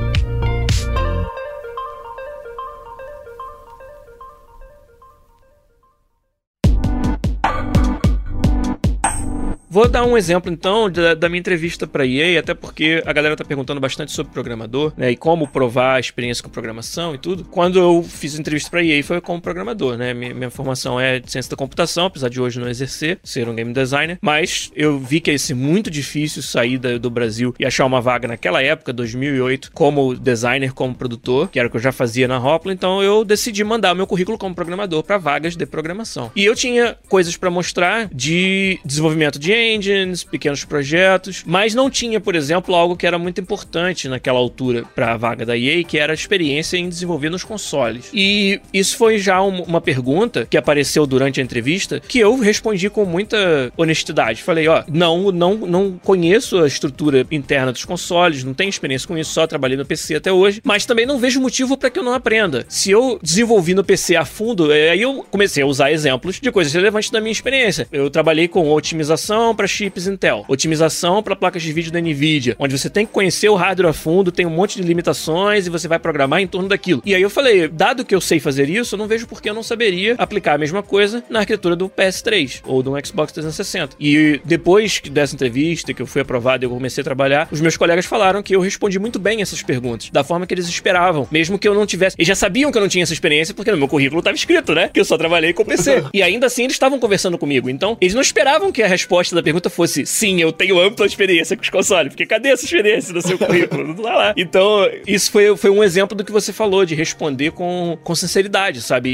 [9.74, 13.38] Vou dar um exemplo então da, da minha entrevista para EA, até porque a galera
[13.38, 17.46] tá perguntando bastante sobre programador, né, e como provar a experiência com programação e tudo.
[17.46, 20.14] Quando eu fiz entrevista para EA foi como programador, né?
[20.14, 23.56] Minha, minha formação é de ciência da computação, apesar de hoje não exercer, ser um
[23.56, 27.66] game designer, mas eu vi que ia ser muito difícil sair da- do Brasil e
[27.66, 31.82] achar uma vaga naquela época, 2008, como designer, como produtor, que era o que eu
[31.82, 35.56] já fazia na Hopla, então eu decidi mandar o meu currículo como programador para vagas
[35.56, 36.30] de programação.
[36.36, 42.20] E eu tinha coisas para mostrar de desenvolvimento de engines, pequenos projetos, mas não tinha,
[42.20, 45.98] por exemplo, algo que era muito importante naquela altura para a vaga da EA, que
[45.98, 48.10] era a experiência em desenvolver nos consoles.
[48.14, 52.90] E isso foi já um, uma pergunta que apareceu durante a entrevista que eu respondi
[52.90, 54.44] com muita honestidade.
[54.44, 59.18] Falei, ó, não, não, não conheço a estrutura interna dos consoles, não tenho experiência com
[59.18, 62.04] isso, só trabalhei no PC até hoje, mas também não vejo motivo para que eu
[62.04, 62.66] não aprenda.
[62.68, 66.52] Se eu desenvolvi no PC a fundo, é, aí eu comecei a usar exemplos de
[66.52, 67.88] coisas relevantes da minha experiência.
[67.92, 72.78] Eu trabalhei com otimização para chips Intel, otimização para placas de vídeo da Nvidia, onde
[72.78, 75.88] você tem que conhecer o hardware a fundo, tem um monte de limitações e você
[75.88, 77.02] vai programar em torno daquilo.
[77.06, 79.50] E aí eu falei, dado que eu sei fazer isso, eu não vejo por que
[79.50, 83.96] eu não saberia aplicar a mesma coisa na arquitetura do PS3 ou do Xbox 360.
[84.00, 87.78] E depois dessa entrevista, que eu fui aprovado e eu comecei a trabalhar, os meus
[87.78, 91.58] colegas falaram que eu respondi muito bem essas perguntas, da forma que eles esperavam, mesmo
[91.58, 92.16] que eu não tivesse.
[92.18, 94.74] Eles já sabiam que eu não tinha essa experiência, porque no meu currículo estava escrito,
[94.74, 94.90] né?
[94.94, 96.04] Que eu só trabalhei com PC.
[96.14, 97.70] e ainda assim eles estavam conversando comigo.
[97.70, 101.56] Então, eles não esperavam que a resposta da pergunta fosse sim, eu tenho ampla experiência
[101.56, 102.10] com os consoles.
[102.10, 103.88] Porque cadê essa experiência no seu currículo?
[103.88, 104.34] Não tá lá.
[104.38, 108.82] Então, isso foi, foi um exemplo do que você falou, de responder com, com sinceridade,
[108.82, 109.10] sabe?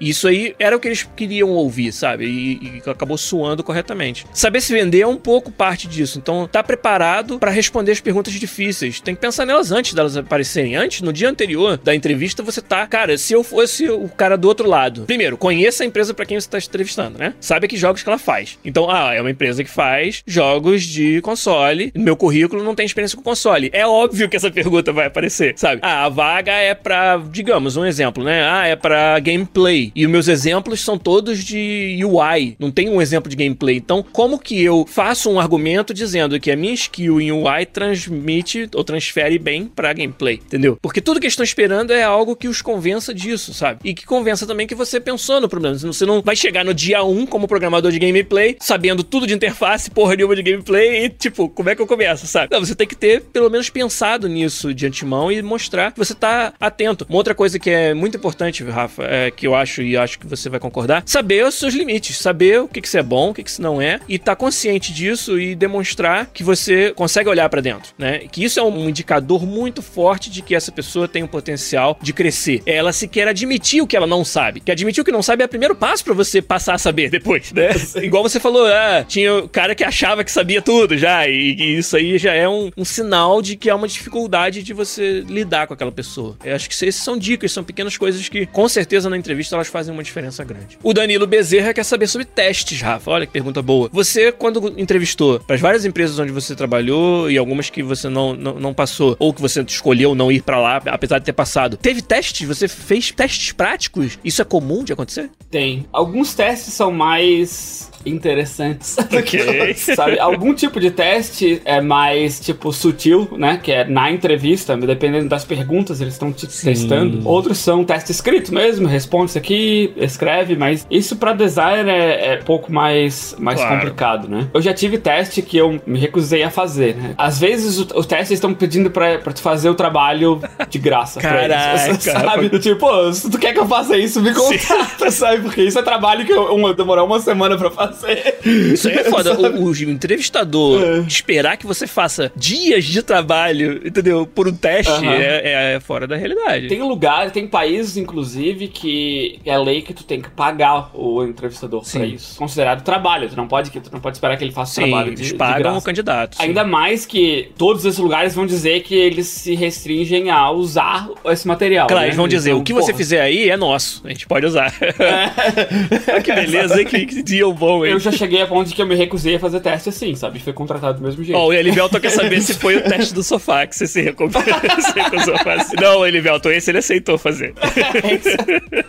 [0.00, 2.26] E isso aí era o que eles queriam ouvir, sabe?
[2.26, 4.26] E, e acabou suando corretamente.
[4.32, 6.18] Saber se vender é um pouco parte disso.
[6.18, 9.00] Então, tá preparado para responder as perguntas difíceis.
[9.00, 10.76] Tem que pensar nelas antes delas aparecerem.
[10.76, 14.48] Antes, no dia anterior da entrevista, você tá, cara, se eu fosse o cara do
[14.48, 15.04] outro lado.
[15.04, 17.34] Primeiro, conheça a empresa para quem você tá entrevistando, né?
[17.40, 18.58] Sabe que jogos que ela faz.
[18.64, 21.90] Então, ah, é uma empresa que faz jogos de console.
[21.94, 23.70] No meu currículo não tem experiência com console.
[23.72, 25.80] É óbvio que essa pergunta vai aparecer, sabe?
[25.82, 28.42] Ah, a vaga é para, digamos, um exemplo, né?
[28.48, 29.90] Ah, é para gameplay.
[29.94, 32.56] E os meus exemplos são todos de UI.
[32.58, 33.76] Não tem um exemplo de gameplay.
[33.76, 38.68] Então, como que eu faço um argumento dizendo que a minha skill em UI transmite
[38.74, 40.78] ou transfere bem para gameplay, entendeu?
[40.80, 43.80] Porque tudo que eles estão esperando é algo que os convença disso, sabe?
[43.84, 45.76] E que convença também que você pensou no problema.
[45.76, 49.61] Você não vai chegar no dia 1 como programador de gameplay, sabendo tudo de interface,
[49.90, 52.48] porra nenhuma de gameplay e, tipo, como é que eu começo, sabe?
[52.52, 56.14] Não, você tem que ter, pelo menos, pensado nisso de antemão e mostrar que você
[56.14, 57.06] tá atento.
[57.08, 60.26] Uma outra coisa que é muito importante, Rafa, é, que eu acho e acho que
[60.26, 63.34] você vai concordar, saber os seus limites, saber o que que isso é bom, o
[63.34, 67.48] que que isso não é, e tá consciente disso e demonstrar que você consegue olhar
[67.48, 68.20] para dentro, né?
[68.30, 72.12] Que isso é um indicador muito forte de que essa pessoa tem um potencial de
[72.12, 72.62] crescer.
[72.66, 74.60] Ela sequer admitir o que ela não sabe.
[74.60, 77.10] Que admitir o que não sabe é o primeiro passo para você passar a saber
[77.10, 77.70] depois, né?
[78.02, 81.78] Igual você falou, ah, tinha o cara que achava que sabia tudo já, e, e
[81.78, 85.66] isso aí já é um, um, sinal de que há uma dificuldade de você lidar
[85.66, 86.36] com aquela pessoa.
[86.44, 89.68] Eu acho que esses são dicas, são pequenas coisas que, com certeza, na entrevista elas
[89.68, 90.78] fazem uma diferença grande.
[90.82, 93.10] O Danilo Bezerra quer saber sobre testes, Rafa.
[93.10, 93.88] Olha que pergunta boa.
[93.92, 98.34] Você, quando entrevistou para as várias empresas onde você trabalhou e algumas que você não,
[98.34, 101.76] não, não passou, ou que você escolheu não ir para lá, apesar de ter passado,
[101.76, 102.46] teve testes?
[102.46, 104.18] Você fez testes práticos?
[104.24, 105.30] Isso é comum de acontecer?
[105.50, 105.86] Tem.
[105.92, 108.96] Alguns testes são mais interessantes.
[109.12, 109.74] Ok.
[109.94, 110.18] Sabe?
[110.18, 113.60] Algum tipo de teste é mais, tipo, sutil, né?
[113.62, 116.66] Que é na entrevista, dependendo das perguntas, eles estão te Sim.
[116.66, 117.28] testando.
[117.28, 122.36] Outros são teste escrito mesmo, responde isso aqui, escreve, mas isso para design é, é
[122.36, 123.76] pouco mais, mais claro.
[123.76, 124.48] complicado, né?
[124.54, 127.14] Eu já tive teste que eu me recusei a fazer, né?
[127.18, 131.46] Às vezes os testes estão pedindo pra, pra tu fazer o trabalho de graça Caraca,
[131.46, 132.02] pra eles.
[132.02, 132.48] Sabe?
[132.48, 132.58] Cara.
[132.58, 135.42] Tipo, se tu quer que eu faça isso, me contrata, sabe?
[135.42, 138.38] Porque isso é trabalho que eu, eu demorar uma semana pra fazer fazer.
[138.44, 139.32] Isso aí é foda.
[139.42, 140.98] O, o, entrevistador é.
[141.00, 144.26] esperar que você faça dias de trabalho, entendeu?
[144.26, 145.10] Por um teste uh -huh.
[145.10, 146.68] é, é, fora da realidade.
[146.68, 151.84] Tem lugares, tem países, inclusive, que é lei que tu tem que pagar o entrevistador
[151.84, 151.98] Sim.
[151.98, 152.36] pra isso.
[152.36, 153.28] Considerado trabalho.
[153.28, 155.76] Tu não pode, tu não pode esperar que ele faça Sim, trabalho de, eles pagam
[155.76, 156.36] o candidato.
[156.36, 156.42] Sim.
[156.44, 161.46] Ainda mais que todos esses lugares vão dizer que eles se restringem a usar esse
[161.46, 161.86] material.
[161.88, 162.08] Claro, né?
[162.08, 162.86] eles vão dizer, então, o que porra.
[162.86, 164.02] você fizer aí é nosso.
[164.04, 164.72] A gente pode usar.
[164.80, 166.20] É.
[166.22, 167.92] que beleza, que, que dia bom, hein?
[167.92, 170.40] eu já cheguei a ponto de que eu me recusei a fazer teste assim, sabe?
[170.40, 171.38] Foi contratado do mesmo jeito.
[171.38, 174.00] Ó, oh, o Elivelton quer saber se foi o teste do sofá que você se
[174.02, 175.80] recusou a fazer.
[175.80, 177.54] Não, Elivelton, esse ele aceitou fazer.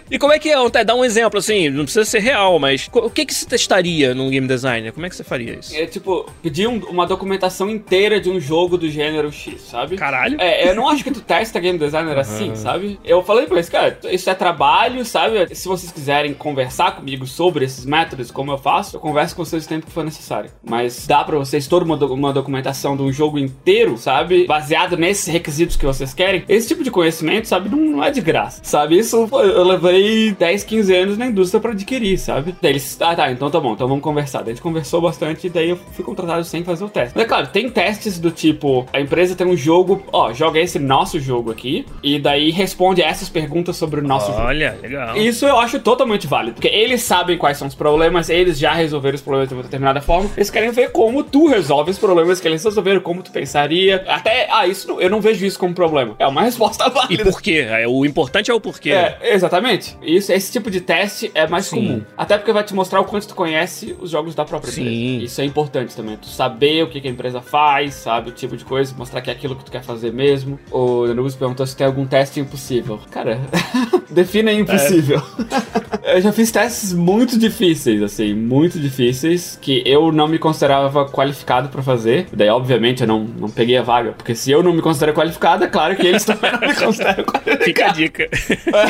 [0.09, 0.55] e como é que é?
[0.85, 4.29] Dá um exemplo, assim, não precisa ser real, mas o que que se testaria num
[4.29, 4.91] game designer?
[4.91, 5.75] Como é que você faria isso?
[5.75, 9.95] É tipo, pedir um, uma documentação inteira de um jogo do gênero X, sabe?
[9.95, 10.37] Caralho.
[10.39, 12.19] É, eu não acho que tu testa game designer uhum.
[12.19, 12.99] assim, sabe?
[13.03, 15.53] Eu falei pra eles, cara, isso é trabalho, sabe?
[15.55, 19.65] Se vocês quiserem conversar comigo sobre esses métodos, como eu faço, eu converso com vocês
[19.65, 20.49] o tempo que for necessário.
[20.63, 24.45] Mas dá pra vocês toda uma, do uma documentação de um jogo inteiro, sabe?
[24.45, 26.43] Baseado nesses requisitos que vocês querem.
[26.47, 27.69] Esse tipo de conhecimento, sabe?
[27.69, 28.97] Não, não é de graça, sabe?
[28.97, 32.55] Isso eu levei 10, 15 anos na indústria pra adquirir, sabe?
[32.61, 34.39] Daí eles, ah tá, então tá bom, então vamos conversar.
[34.39, 37.13] Daí a gente conversou bastante e daí eu fui contratado sem fazer o teste.
[37.15, 40.79] Mas é claro, tem testes do tipo, a empresa tem um jogo, ó, joga esse
[40.79, 44.47] nosso jogo aqui e daí responde essas perguntas sobre o nosso Olha, jogo.
[44.47, 45.17] Olha, legal.
[45.17, 48.81] Isso eu acho totalmente válido, porque eles sabem quais são os problemas, eles já já
[48.81, 50.29] resolveram os problemas de uma determinada forma.
[50.35, 54.03] Eles querem ver como tu resolve os problemas que eles resolveram, como tu pensaria.
[54.07, 56.15] Até, ah, isso eu não vejo isso como problema.
[56.19, 57.23] É uma resposta E válida.
[57.31, 57.65] por quê?
[57.69, 58.91] É, O importante é o porquê.
[58.91, 59.95] É, exatamente.
[60.01, 61.75] Isso, esse tipo de teste é mais Sim.
[61.75, 62.01] comum.
[62.17, 64.81] Até porque vai te mostrar o quanto tu conhece os jogos da própria Sim.
[64.81, 65.25] empresa.
[65.25, 66.17] Isso é importante também.
[66.17, 68.29] Tu saber o que, que a empresa faz, sabe?
[68.29, 70.59] O tipo de coisa, mostrar que é aquilo que tu quer fazer mesmo.
[70.71, 72.99] O Danubis perguntou se tem algum teste impossível.
[73.11, 73.39] Cara,
[74.09, 75.21] defina impossível.
[76.03, 81.69] eu já fiz testes muito difíceis, assim, muito difíceis, que eu não me considerava qualificado
[81.69, 82.27] pra fazer.
[82.33, 84.11] Daí, obviamente, eu não, não peguei a vaga.
[84.11, 87.23] Porque se eu não me considero qualificado, é claro que eles também não me consideram
[87.23, 87.63] qualificado.
[87.63, 88.29] Fica a dica.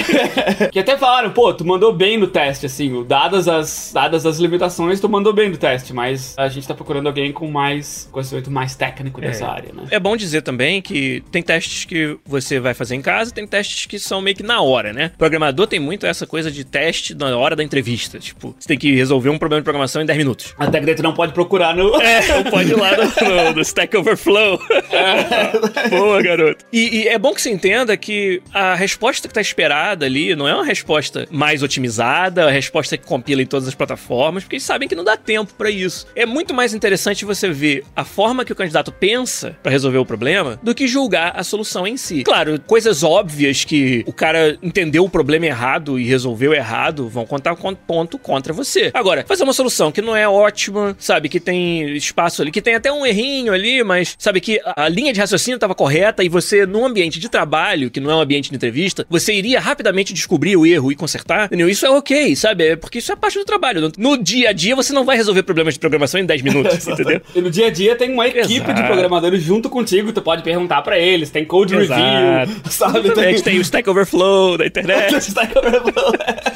[0.71, 4.99] que até falaram, pô, tu mandou bem no teste, assim, dadas as, dadas as limitações,
[4.99, 8.76] tu mandou bem no teste, mas a gente tá procurando alguém com mais conhecimento mais
[8.76, 9.84] técnico dessa área, né?
[9.91, 13.86] É bom dizer também que tem testes que você vai fazer em casa, tem testes
[13.86, 15.11] que são meio que na hora, né?
[15.15, 18.19] O programador tem muito essa coisa de teste na hora da entrevista.
[18.19, 20.54] Tipo, você tem que resolver um problema de programação em 10 minutos.
[20.58, 21.99] Até que daí tu não pode procurar no.
[22.01, 24.60] É, ou pode ir lá no, no- no Stack Overflow.
[25.89, 26.66] Boa, garoto.
[26.72, 30.47] E, e é bom que você entenda que a resposta que tá esperada ali não
[30.47, 34.64] é uma resposta mais otimizada, a resposta que compila em todas as plataformas, porque eles
[34.64, 36.08] sabem que não dá tempo pra isso.
[36.16, 40.06] É muito mais interessante você ver a forma que o candidato pensa pra resolver o
[40.06, 42.24] problema do que julgar a solução em si.
[42.24, 47.56] Claro, coisas óbvias que o cara entendeu o problema errado e resolveu errado vão contar
[47.88, 48.91] ponto contra você.
[48.93, 52.76] Agora, fazer uma solução que não é ótima, sabe, que tem espaço ali, que tem
[52.76, 56.66] até um errinho ali, mas sabe que a linha de raciocínio estava correta e você,
[56.66, 60.56] num ambiente de trabalho, que não é um ambiente de entrevista, você iria rapidamente descobrir
[60.58, 61.70] o erro e consertar, entendeu?
[61.70, 62.64] Isso é ok, sabe?
[62.68, 63.91] É Porque isso é parte do trabalho.
[63.98, 67.22] No- dia a dia, você não vai resolver problemas de programação em 10 minutos, entendeu?
[67.36, 68.74] E no dia a dia tem uma equipe Exato.
[68.74, 72.00] de programadores junto contigo, tu pode perguntar pra eles, tem code Exato.
[72.02, 73.00] review, sabe?
[73.08, 75.16] Exatamente, tem o Stack Overflow da internet.
[75.18, 76.14] Stack Overflow.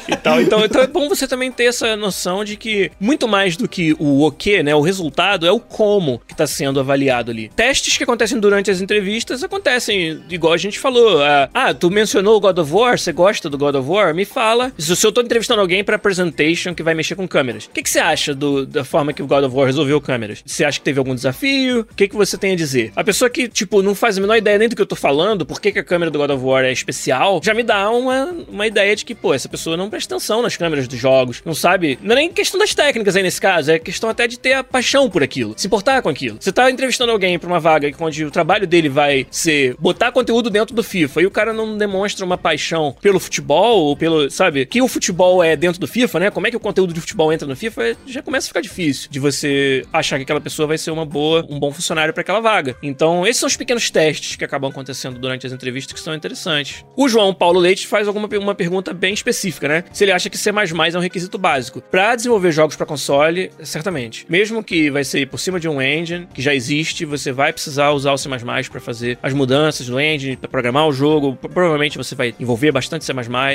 [0.08, 0.40] e tal.
[0.40, 3.94] Então, então é bom você também ter essa noção de que muito mais do que
[3.98, 7.48] o o que, né, o resultado é o como que tá sendo avaliado ali.
[7.54, 11.22] Testes que acontecem durante as entrevistas acontecem igual a gente falou.
[11.22, 14.14] Ah, ah, tu mencionou o God of War, você gosta do God of War?
[14.14, 14.72] Me fala.
[14.78, 17.90] Se eu tô entrevistando alguém pra presentation que vai mexer com câmeras, o que, que
[17.90, 20.42] você acha do- da forma que o God of War resolveu câmeras?
[20.44, 21.80] Você acha que teve algum desafio?
[21.90, 22.92] O que, que você tem a dizer?
[22.96, 25.44] A pessoa que, tipo, não faz a menor ideia nem do que eu tô falando,
[25.46, 28.24] por que, que a câmera do God of War é especial, já me dá uma,
[28.48, 31.54] uma ideia de que, pô, essa pessoa não presta atenção nas câmeras dos jogos, não
[31.54, 31.98] sabe.
[32.02, 34.62] Não é nem questão das técnicas aí nesse caso, é questão até de ter a
[34.62, 36.36] paixão por aquilo, se importar com aquilo.
[36.38, 40.50] Você tá entrevistando alguém pra uma vaga onde o trabalho dele vai ser botar conteúdo
[40.50, 44.66] dentro do FIFA e o cara não demonstra uma paixão pelo futebol ou pelo, sabe,
[44.66, 46.30] que o futebol é dentro do FIFA, né?
[46.30, 49.08] Como é que o conteúdo de futebol entra no FIFA, já começa a ficar difícil
[49.10, 52.40] de você achar que aquela pessoa vai ser uma boa, um bom funcionário pra aquela
[52.40, 52.76] vaga.
[52.82, 56.84] Então, esses são os pequenos testes que acabam acontecendo durante as entrevistas que são interessantes.
[56.96, 59.84] O João Paulo Leite faz alguma uma pergunta bem específica, né?
[59.92, 64.26] Se ele acha que C++ é um requisito básico pra desenvolver jogos pra console, certamente.
[64.28, 67.90] Mesmo que vai ser por cima de um engine que já existe, você vai precisar
[67.90, 68.28] usar o C++
[68.70, 71.36] pra fazer as mudanças no engine, pra programar o jogo.
[71.36, 73.12] Provavelmente você vai envolver bastante C++.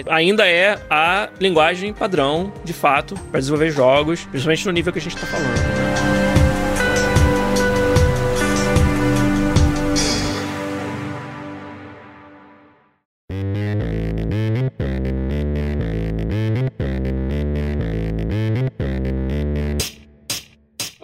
[0.10, 5.02] Ainda é a linguagem padrão, de fato, pra desenvolver jogos, principalmente no nível que a
[5.02, 6.23] gente tá falando.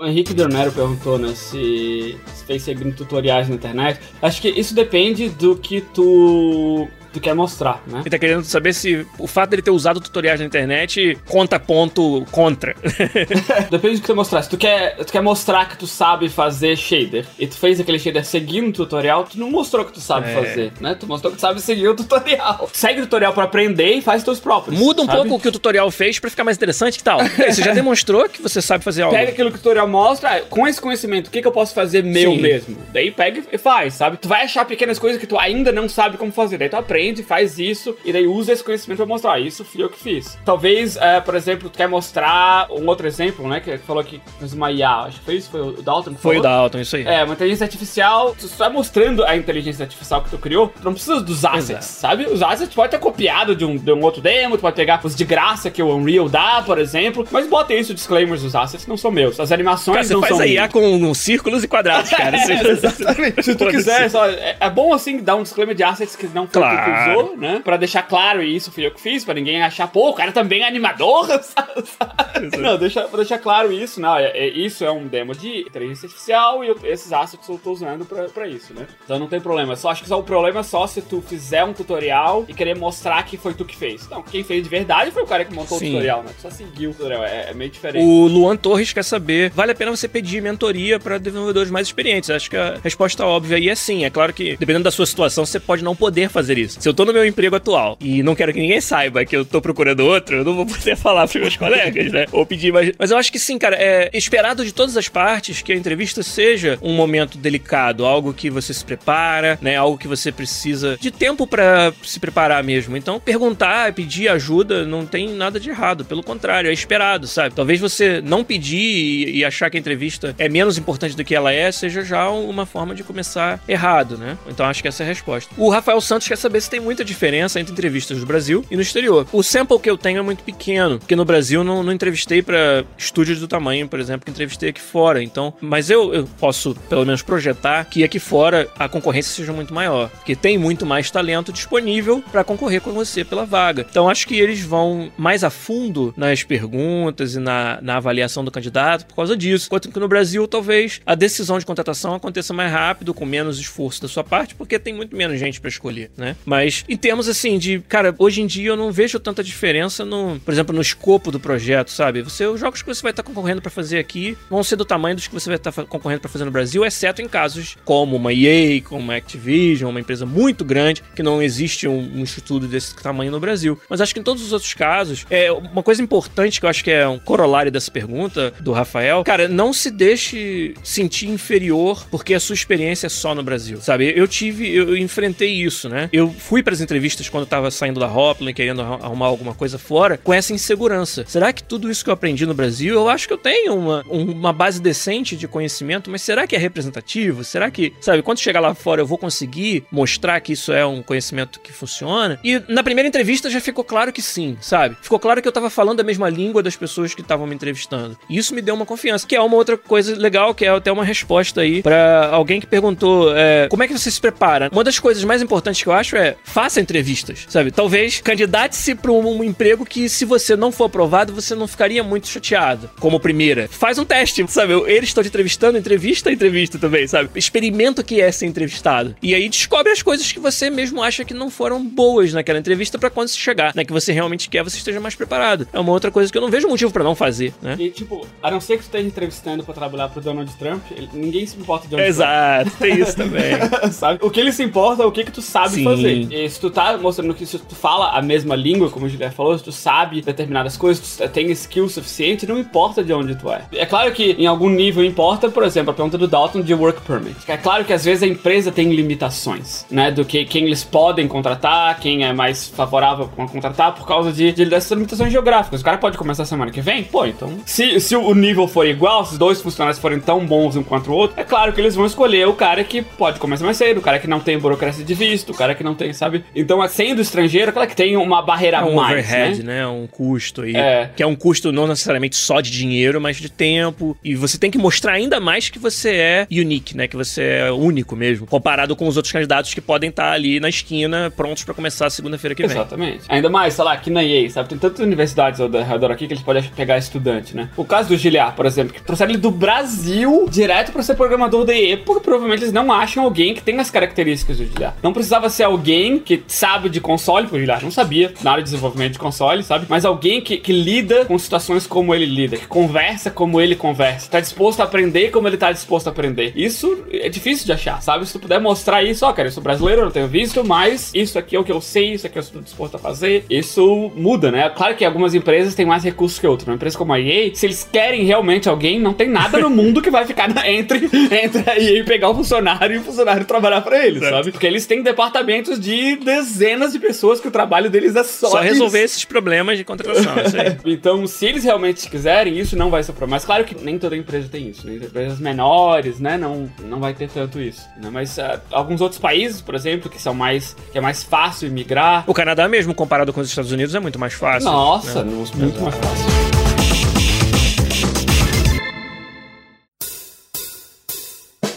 [0.10, 3.99] Henrique Dornero perguntou, né, se, se fez seguindo tutoriais na internet.
[4.22, 6.88] Acho que isso depende do que tu,
[7.20, 7.99] tu quer mostrar, né?
[8.01, 12.26] Ele tá querendo saber se o fato dele ter usado tutoriais na internet conta ponto
[12.32, 12.76] contra.
[13.70, 14.41] Depende do que tu mostrar.
[14.41, 17.99] Se tu quer, tu quer mostrar que tu sabe fazer shader e tu fez aquele
[17.99, 20.34] shader seguindo o tutorial, tu não mostrou que tu sabe É.
[20.34, 20.95] fazer, né?
[20.95, 22.70] Tu mostrou que tu sabe seguir o tutorial.
[22.74, 24.78] Segue o tutorial pra aprender e faz teus próprios.
[24.80, 25.17] Muda um sabe?
[25.17, 27.20] pouco o que o tutorial fez pra ficar mais interessante, que tal?
[27.49, 29.15] Você já demonstrou que você sabe fazer algo.
[29.15, 31.74] Pega aquilo que o tutorial mostra, ah, com esse conhecimento, o que, que eu posso
[31.74, 32.41] fazer meu Sim.
[32.41, 32.78] mesmo?
[32.93, 34.17] Daí pega e faz, sabe?
[34.17, 36.57] Tu vai achar pequenas coisas que tu ainda não sabe como fazer.
[36.57, 39.34] Daí tu aprende, faz isso, e daí usa esse conhecimento pra mostrar.
[39.34, 40.38] Ah, isso fui eu que fiz.
[40.43, 43.60] Talvez, é, por exemplo, tu quer mostrar um outro exemplo, né?
[43.60, 44.89] Que falou que fez uma IA.
[45.01, 46.60] Acho que foi isso, foi o Dalton Foi o falou?
[46.60, 47.05] Dalton, isso aí.
[47.05, 50.93] É, uma inteligência artificial, tu só mostrando a inteligência artificial que tu criou, tu não
[50.93, 51.84] precisa dos assets, Exato.
[51.86, 52.26] sabe?
[52.26, 54.99] Os assets tu pode ter copiado de um, de um outro demo, tu pode pegar
[55.03, 58.88] os de graça que o Unreal dá, por exemplo, mas bota isso, disclaimers, os assets
[58.88, 61.68] não são meus, as animações Cara, você não faz são a IA com círculos e
[61.68, 62.38] quadrados, cara.
[62.39, 63.43] Você- É, exatamente.
[63.43, 66.47] Se tu quiser, só, é, é bom assim dar um disclaimer de assets que não
[66.47, 67.62] foi tu Claro, usou, né?
[67.64, 70.62] Pra deixar claro isso, fui eu que fiz, pra ninguém achar, pô, o cara também
[70.64, 72.58] é animador, sabe?
[72.58, 76.08] Não, deixa, pra deixar claro isso, não, é, é, isso é um demo de inteligência
[76.08, 78.88] artificial e eu, esses assets eu tô usando pra, pra isso, né?
[79.04, 79.76] Então não tem problema.
[79.76, 82.76] Só acho que só o problema é só se tu fizer um tutorial e querer
[82.76, 84.08] mostrar que foi tu que fez.
[84.10, 85.88] Não, quem fez de verdade foi o cara que montou Sim.
[85.88, 86.32] o tutorial, né?
[86.40, 88.04] Só seguiu o tutorial, é, é, meio diferente.
[88.04, 92.30] O Luan Torres quer saber, vale a pena você pedir mentoria para desenvolvedores mais experientes?
[92.30, 94.06] Acho que a resposta óbvia aí é sim.
[94.06, 96.79] É claro que, dependendo da sua situação, você pode não poder fazer isso.
[96.80, 99.44] Se eu tô no meu emprego atual e não quero que ninguém saiba que eu
[99.44, 102.26] tô procurando outro, eu não vou poder falar pros meus colegas, né?
[102.32, 102.94] Ou pedir mais.
[102.98, 106.24] Mas eu acho que sim, cara, é esperado de todas as partes que a entrevista
[106.24, 109.76] seja um momento delicado, algo que você se prepara, né?
[109.76, 112.96] Algo que você precisa de tempo para se preparar mesmo.
[112.96, 116.06] Então, perguntar, pedir ajuda, não tem nada de errado.
[116.06, 117.54] Pelo contrário, é esperado, sabe?
[117.54, 121.52] Talvez você não pedir e, achar que a entrevista é menos importante do que ela
[121.52, 124.38] é, seja já uma forma de começar errado, né?
[124.48, 125.54] Então acho que essa é a resposta.
[125.58, 128.82] O Rafael Santos quer saber se tem muita diferença entre entrevistas no Brasil e no
[128.82, 129.28] exterior.
[129.32, 132.86] O sample que eu tenho é muito pequeno, porque no Brasil não, não entrevistei para
[132.97, 135.22] estúdios do tamanho, por exemplo, que entrevistei aqui fora.
[135.22, 139.74] Então, mas eu, eu posso pelo menos projetar que aqui fora a concorrência seja muito
[139.74, 143.86] maior, porque tem muito mais talento disponível para concorrer com você pela vaga.
[143.89, 148.51] Então acho que eles vão mais a fundo nas perguntas e na, na avaliação do
[148.51, 149.67] candidato por causa disso.
[149.67, 154.01] Enquanto que no Brasil, talvez a decisão de contratação aconteça mais rápido, com menos esforço
[154.01, 156.36] da sua parte, porque tem muito menos gente para escolher, né?
[156.45, 160.39] Mas em termos assim de, cara, hoje em dia eu não vejo tanta diferença no,
[160.39, 162.22] por exemplo, no escopo do projeto, sabe?
[162.22, 165.16] Você, os jogos que você vai estar concorrendo para fazer aqui vão ser do tamanho
[165.16, 168.34] dos que você vai estar concorrendo para fazer no Brasil, exceto em casos como uma
[168.34, 172.95] EA, como uma Activision, uma empresa muito grande, que não existe um, um estudo desse
[172.95, 173.80] tamanho no Brasil.
[173.89, 176.84] Mas acho que em todos os outros casos, é uma coisa importante que eu acho
[176.84, 182.34] que é um corolário dessa pergunta do Rafael, cara, não se deixe sentir inferior porque
[182.34, 184.14] a sua experiência é só no Brasil, sabe?
[184.16, 186.10] Eu tive, eu enfrentei isso, né?
[186.12, 189.78] Eu fui para as entrevistas quando eu tava saindo da Hopland, querendo arrumar alguma coisa
[189.78, 191.24] fora, com essa insegurança.
[191.28, 194.04] Será que tudo isso que eu aprendi no Brasil, eu acho que eu tenho uma,
[194.10, 197.43] uma base decente de conhecimento, mas será que é representativo?
[197.43, 201.04] Será que, sabe, quando chegar lá fora eu vou conseguir mostrar que isso é um
[201.04, 202.39] conhecimento que funciona?
[202.43, 204.97] E na primeira entrevista já ficou claro que sim, sabe?
[205.04, 208.18] Ficou claro que eu tava falando a mesma língua das pessoas que estavam me entrevistando.
[208.28, 210.91] E isso me deu uma confiança, que é uma outra coisa legal, que é até
[210.91, 214.68] uma resposta aí para alguém que perguntou é, como é que você se prepara.
[214.72, 217.72] Uma das coisas mais importantes que eu acho é faça entrevistas, sabe?
[217.72, 222.04] Talvez candidate-se para um, um, emprego que, se você não for aprovado, você não ficaria
[222.04, 222.90] muito chateado.
[223.00, 224.74] Como primeira, faz um teste, sabe?
[224.88, 227.30] Eles estão te entrevistando, entrevista, entrevista também, sabe?
[227.36, 229.16] Experimenta o que é ser entrevistado.
[229.22, 232.98] E aí descobre as coisas que você mesmo acha que não foram boas naquela entrevista
[232.98, 233.86] para quando você chegar, né?
[233.86, 235.68] Que você realmente quer, você esteja mais preparado.
[235.72, 237.76] É uma outra coisa que eu não vejo motivo para não fazer, né?
[237.80, 241.10] E, tipo, a não ser que você esteja entrevistando para trabalhar pro Donald Trump, ele,
[241.14, 243.54] ninguém se importa de onde Exato, tem isso também.
[243.92, 244.20] sabe?
[244.22, 245.84] O que ele se importa é o que que tu sabe Sim.
[245.84, 246.28] fazer.
[246.32, 249.36] E se tu tá mostrando que se tu fala a mesma língua, como o Juliette
[249.36, 253.52] falou, se tu sabe determinadas coisas, tu tem skill suficiente, não importa de onde tu
[253.52, 253.64] é.
[253.74, 257.02] É claro que em algum nível importa, por exemplo, a pergunta do Dalton de work
[257.02, 257.36] permit.
[257.48, 260.12] É claro que às vezes a empresa tem limitações, né?
[260.12, 264.52] Do que quem eles podem contratar, quem é mais favorável a contratar por causa de,
[264.52, 265.82] de dessas limitações geográficas.
[265.82, 267.04] O cara pode começar semana que vem?
[267.04, 267.58] Pô, então.
[267.66, 271.12] Se, se o nível for igual, se os dois funcionários forem tão bons um quanto
[271.12, 274.00] o outro, é claro que eles vão escolher o cara que pode começar mais cedo,
[274.00, 276.43] o cara que não tem burocracia de visto, o cara que não tem, sabe?
[276.53, 279.11] Então, sendo estrangeiro, claro que tem uma barreira é um mais.
[279.11, 279.80] Overhead, né?
[279.80, 279.88] né?
[279.88, 280.76] Um custo aí.
[280.76, 281.09] É.
[281.15, 284.17] Que é um custo não necessariamente só de dinheiro, mas de tempo.
[284.24, 287.07] E você tem que mostrar ainda mais que você é unique, né?
[287.07, 288.45] Que você é único mesmo.
[288.45, 292.53] Comparado com os outros candidatos que podem estar ali na esquina, prontos para começar segunda-feira
[292.53, 292.72] que vem.
[292.72, 293.24] Exatamente.
[293.30, 294.70] Ainda mais, sei lá, aqui na EA, sabe?
[294.70, 297.70] Tem tantas universidades ao redor aqui que eles podem pegar estudante, né?
[297.78, 301.63] O caso do Giliar, por exemplo, que trouxeram ele do Brasil direto para ser programador
[301.65, 304.95] da EA, porque provavelmente eles não acham alguém que tem as características do Giliar.
[305.01, 308.70] Não precisava ser alguém que sabe de console, porque o não sabia na área de
[308.70, 309.86] desenvolvimento de console, sabe?
[309.89, 314.30] Mas alguém que, que lida com situações como ele lida, que conversa como ele conversa,
[314.30, 316.54] tá disposto a aprender como ele tá disposto a aprender.
[316.56, 318.26] Isso é difícil de achar, sabe?
[318.26, 321.12] Se tu puder mostrar isso, ó, cara, eu sou brasileiro, eu não tenho visto, mas
[321.14, 324.12] isso aqui é o que eu sei, isso aqui eu estou disposto a fazer, isso
[324.16, 324.70] muda, né?
[324.70, 326.68] Claro que algumas empresas têm mais recursos que outras.
[326.68, 330.02] Uma empresa como a EA, se eles querem realmente alguém, não tem nada no mundo
[330.02, 331.10] que vai ficar entre,
[331.43, 334.36] entre a EA e pegar o funcionário e o funcionário trabalhar para eles, certo.
[334.36, 334.52] sabe?
[334.52, 338.60] Porque eles têm departamentos de dezenas de pessoas que o trabalho deles é só, só
[338.60, 340.34] resolver esses problemas de contratação.
[340.86, 343.36] então, se eles realmente quiserem, isso não vai ser problema.
[343.36, 344.86] Mas claro que nem toda empresa tem isso.
[344.86, 344.96] Né?
[344.96, 346.38] Empresas menores, né?
[346.38, 347.88] Não, não vai ter tanto isso.
[348.02, 348.10] Né?
[348.12, 350.76] Mas uh, alguns outros países, por exemplo, que são mais.
[350.92, 352.24] que é mais fácil migrar.
[352.28, 354.70] O Canadá mesmo, comparado com os Estados Unidos, é muito mais fácil.
[354.70, 355.32] Nossa, né?
[355.32, 355.82] muito Exato.
[355.82, 356.59] mais fácil.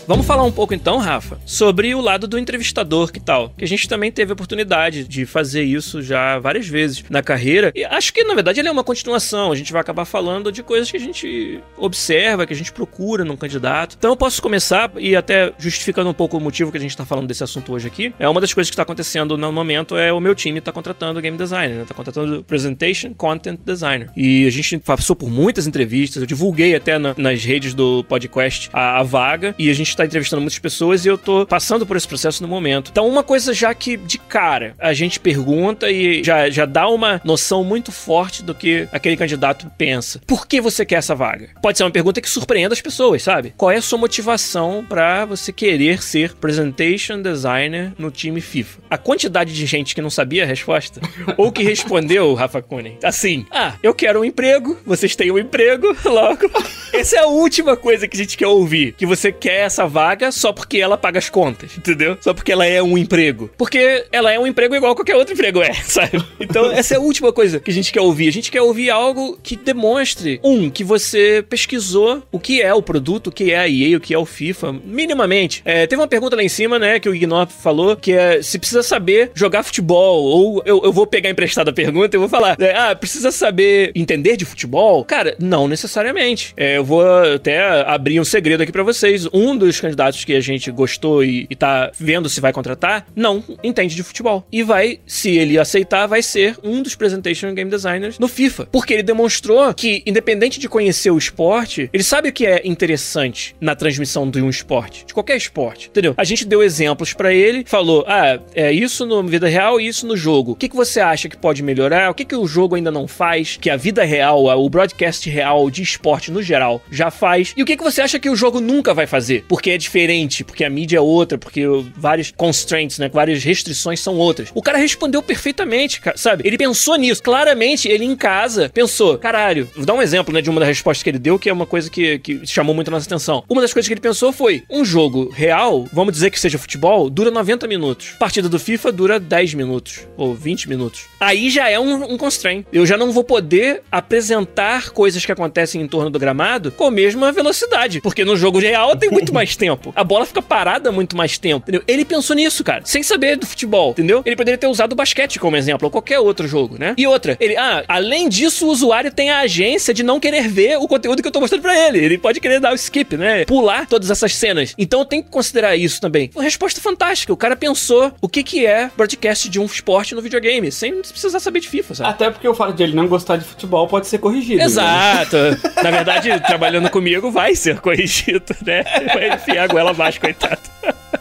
[0.06, 3.50] Vamos falar um pouco então, Rafa, sobre o lado do entrevistador, que tal?
[3.56, 7.72] Que a gente também teve a oportunidade de fazer isso já várias vezes na carreira.
[7.74, 9.52] E acho que, na verdade, ele é uma continuação.
[9.52, 13.24] A gente vai acabar falando de coisas que a gente observa, que a gente procura
[13.24, 13.94] num candidato.
[13.96, 17.04] Então eu posso começar e até justificando um pouco o motivo que a gente tá
[17.04, 18.12] falando desse assunto hoje aqui.
[18.18, 21.20] É uma das coisas que tá acontecendo no momento é o meu time tá contratando
[21.20, 21.84] game designer, né?
[21.86, 24.10] Tá contratando presentation content designer.
[24.16, 28.68] E a gente passou por muitas entrevistas, eu divulguei até na, nas redes do podcast
[28.72, 31.96] a, a vaga e a gente tá entrevistando muitas pessoas e eu tô passando por
[31.96, 32.90] esse processo no momento.
[32.90, 37.20] Então, uma coisa já que de cara a gente pergunta e já, já dá uma
[37.24, 40.20] noção muito forte do que aquele candidato pensa.
[40.26, 41.50] Por que você quer essa vaga?
[41.62, 43.54] Pode ser uma pergunta que surpreenda as pessoas, sabe?
[43.56, 48.80] Qual é a sua motivação para você querer ser presentation designer no time FIFA?
[48.90, 51.00] A quantidade de gente que não sabia a resposta
[51.36, 55.96] ou que respondeu, Rafa Kunen, assim: "Ah, eu quero um emprego, vocês têm um emprego,
[56.04, 56.50] logo".
[56.92, 60.32] Essa é a última coisa que a gente quer ouvir, que você quer essa vaga
[60.32, 62.16] só porque ela paga as contas, entendeu?
[62.20, 63.50] Só porque ela é um emprego.
[63.56, 66.22] Porque ela é um emprego igual qualquer outro emprego é, sabe?
[66.40, 68.28] Então, essa é a última coisa que a gente quer ouvir.
[68.28, 72.82] A gente quer ouvir algo que demonstre, um, que você pesquisou o que é o
[72.82, 75.62] produto, o que é a EA, o que é o FIFA, minimamente.
[75.64, 78.58] É, teve uma pergunta lá em cima, né, que o Ignor falou, que é se
[78.58, 82.56] precisa saber jogar futebol, ou eu, eu vou pegar emprestada a pergunta e vou falar,
[82.58, 85.04] né, ah, precisa saber entender de futebol?
[85.04, 86.52] Cara, não necessariamente.
[86.56, 87.02] É, eu vou
[87.34, 89.26] até abrir um segredo aqui para vocês.
[89.32, 93.42] Um dos candidatos que a gente gostou e, e tá vendo se vai contratar, não
[93.62, 94.46] entende de futebol.
[94.50, 98.66] E vai, se ele aceitar, vai ser um dos presentation game designers no FIFA.
[98.66, 103.54] Porque ele demonstrou que, independente de conhecer o esporte, ele sabe o que é interessante
[103.60, 106.14] na transmissão de um esporte, de qualquer esporte, entendeu?
[106.16, 110.06] A gente deu exemplos para ele, falou, ah, é isso na vida real e isso
[110.06, 110.52] no jogo.
[110.52, 112.10] O que, que você acha que pode melhorar?
[112.10, 113.56] O que, que o jogo ainda não faz?
[113.60, 117.52] Que a vida real, o broadcast real de esporte no geral já faz?
[117.56, 119.44] E o que, que você acha que o jogo nunca vai fazer?
[119.48, 121.62] Porque é diferente, porque a mídia é outra, porque
[121.96, 123.08] várias constraints, né?
[123.08, 124.50] Várias restrições são outras.
[124.54, 126.46] O cara respondeu perfeitamente, sabe?
[126.46, 127.22] Ele pensou nisso.
[127.22, 131.02] Claramente, ele em casa pensou, caralho, vou dar um exemplo, né, de uma das respostas
[131.02, 133.44] que ele deu, que é uma coisa que, que chamou muito a nossa atenção.
[133.48, 137.08] Uma das coisas que ele pensou foi: um jogo real, vamos dizer que seja futebol,
[137.08, 138.10] dura 90 minutos.
[138.18, 141.04] Partida do FIFA dura 10 minutos ou 20 minutos.
[141.20, 142.64] Aí já é um, um constraint.
[142.72, 146.90] Eu já não vou poder apresentar coisas que acontecem em torno do gramado com a
[146.90, 149.92] mesma velocidade, porque no jogo real tem muito mais tempo.
[149.96, 151.82] A bola fica parada muito mais tempo, entendeu?
[151.86, 154.22] Ele pensou nisso, cara, sem saber do futebol, entendeu?
[154.24, 156.94] Ele poderia ter usado o basquete como exemplo, ou qualquer outro jogo, né?
[156.96, 160.76] E outra, ele, ah, além disso, o usuário tem a agência de não querer ver
[160.78, 161.98] o conteúdo que eu tô mostrando pra ele.
[161.98, 163.44] Ele pode querer dar o skip, né?
[163.44, 164.74] Pular todas essas cenas.
[164.78, 166.30] Então tem que considerar isso também.
[166.34, 167.32] Uma resposta fantástica.
[167.32, 171.40] O cara pensou o que que é broadcast de um esporte no videogame, sem precisar
[171.40, 172.10] saber de FIFA, sabe?
[172.10, 174.58] Até porque o fato de ele não gostar de futebol pode ser corrigido.
[174.58, 174.64] né?
[174.64, 175.36] Exato.
[175.82, 178.82] Na verdade, trabalhando comigo vai ser corrigido, né?
[179.12, 180.60] Vai enfiar a goela abaixo, coitado.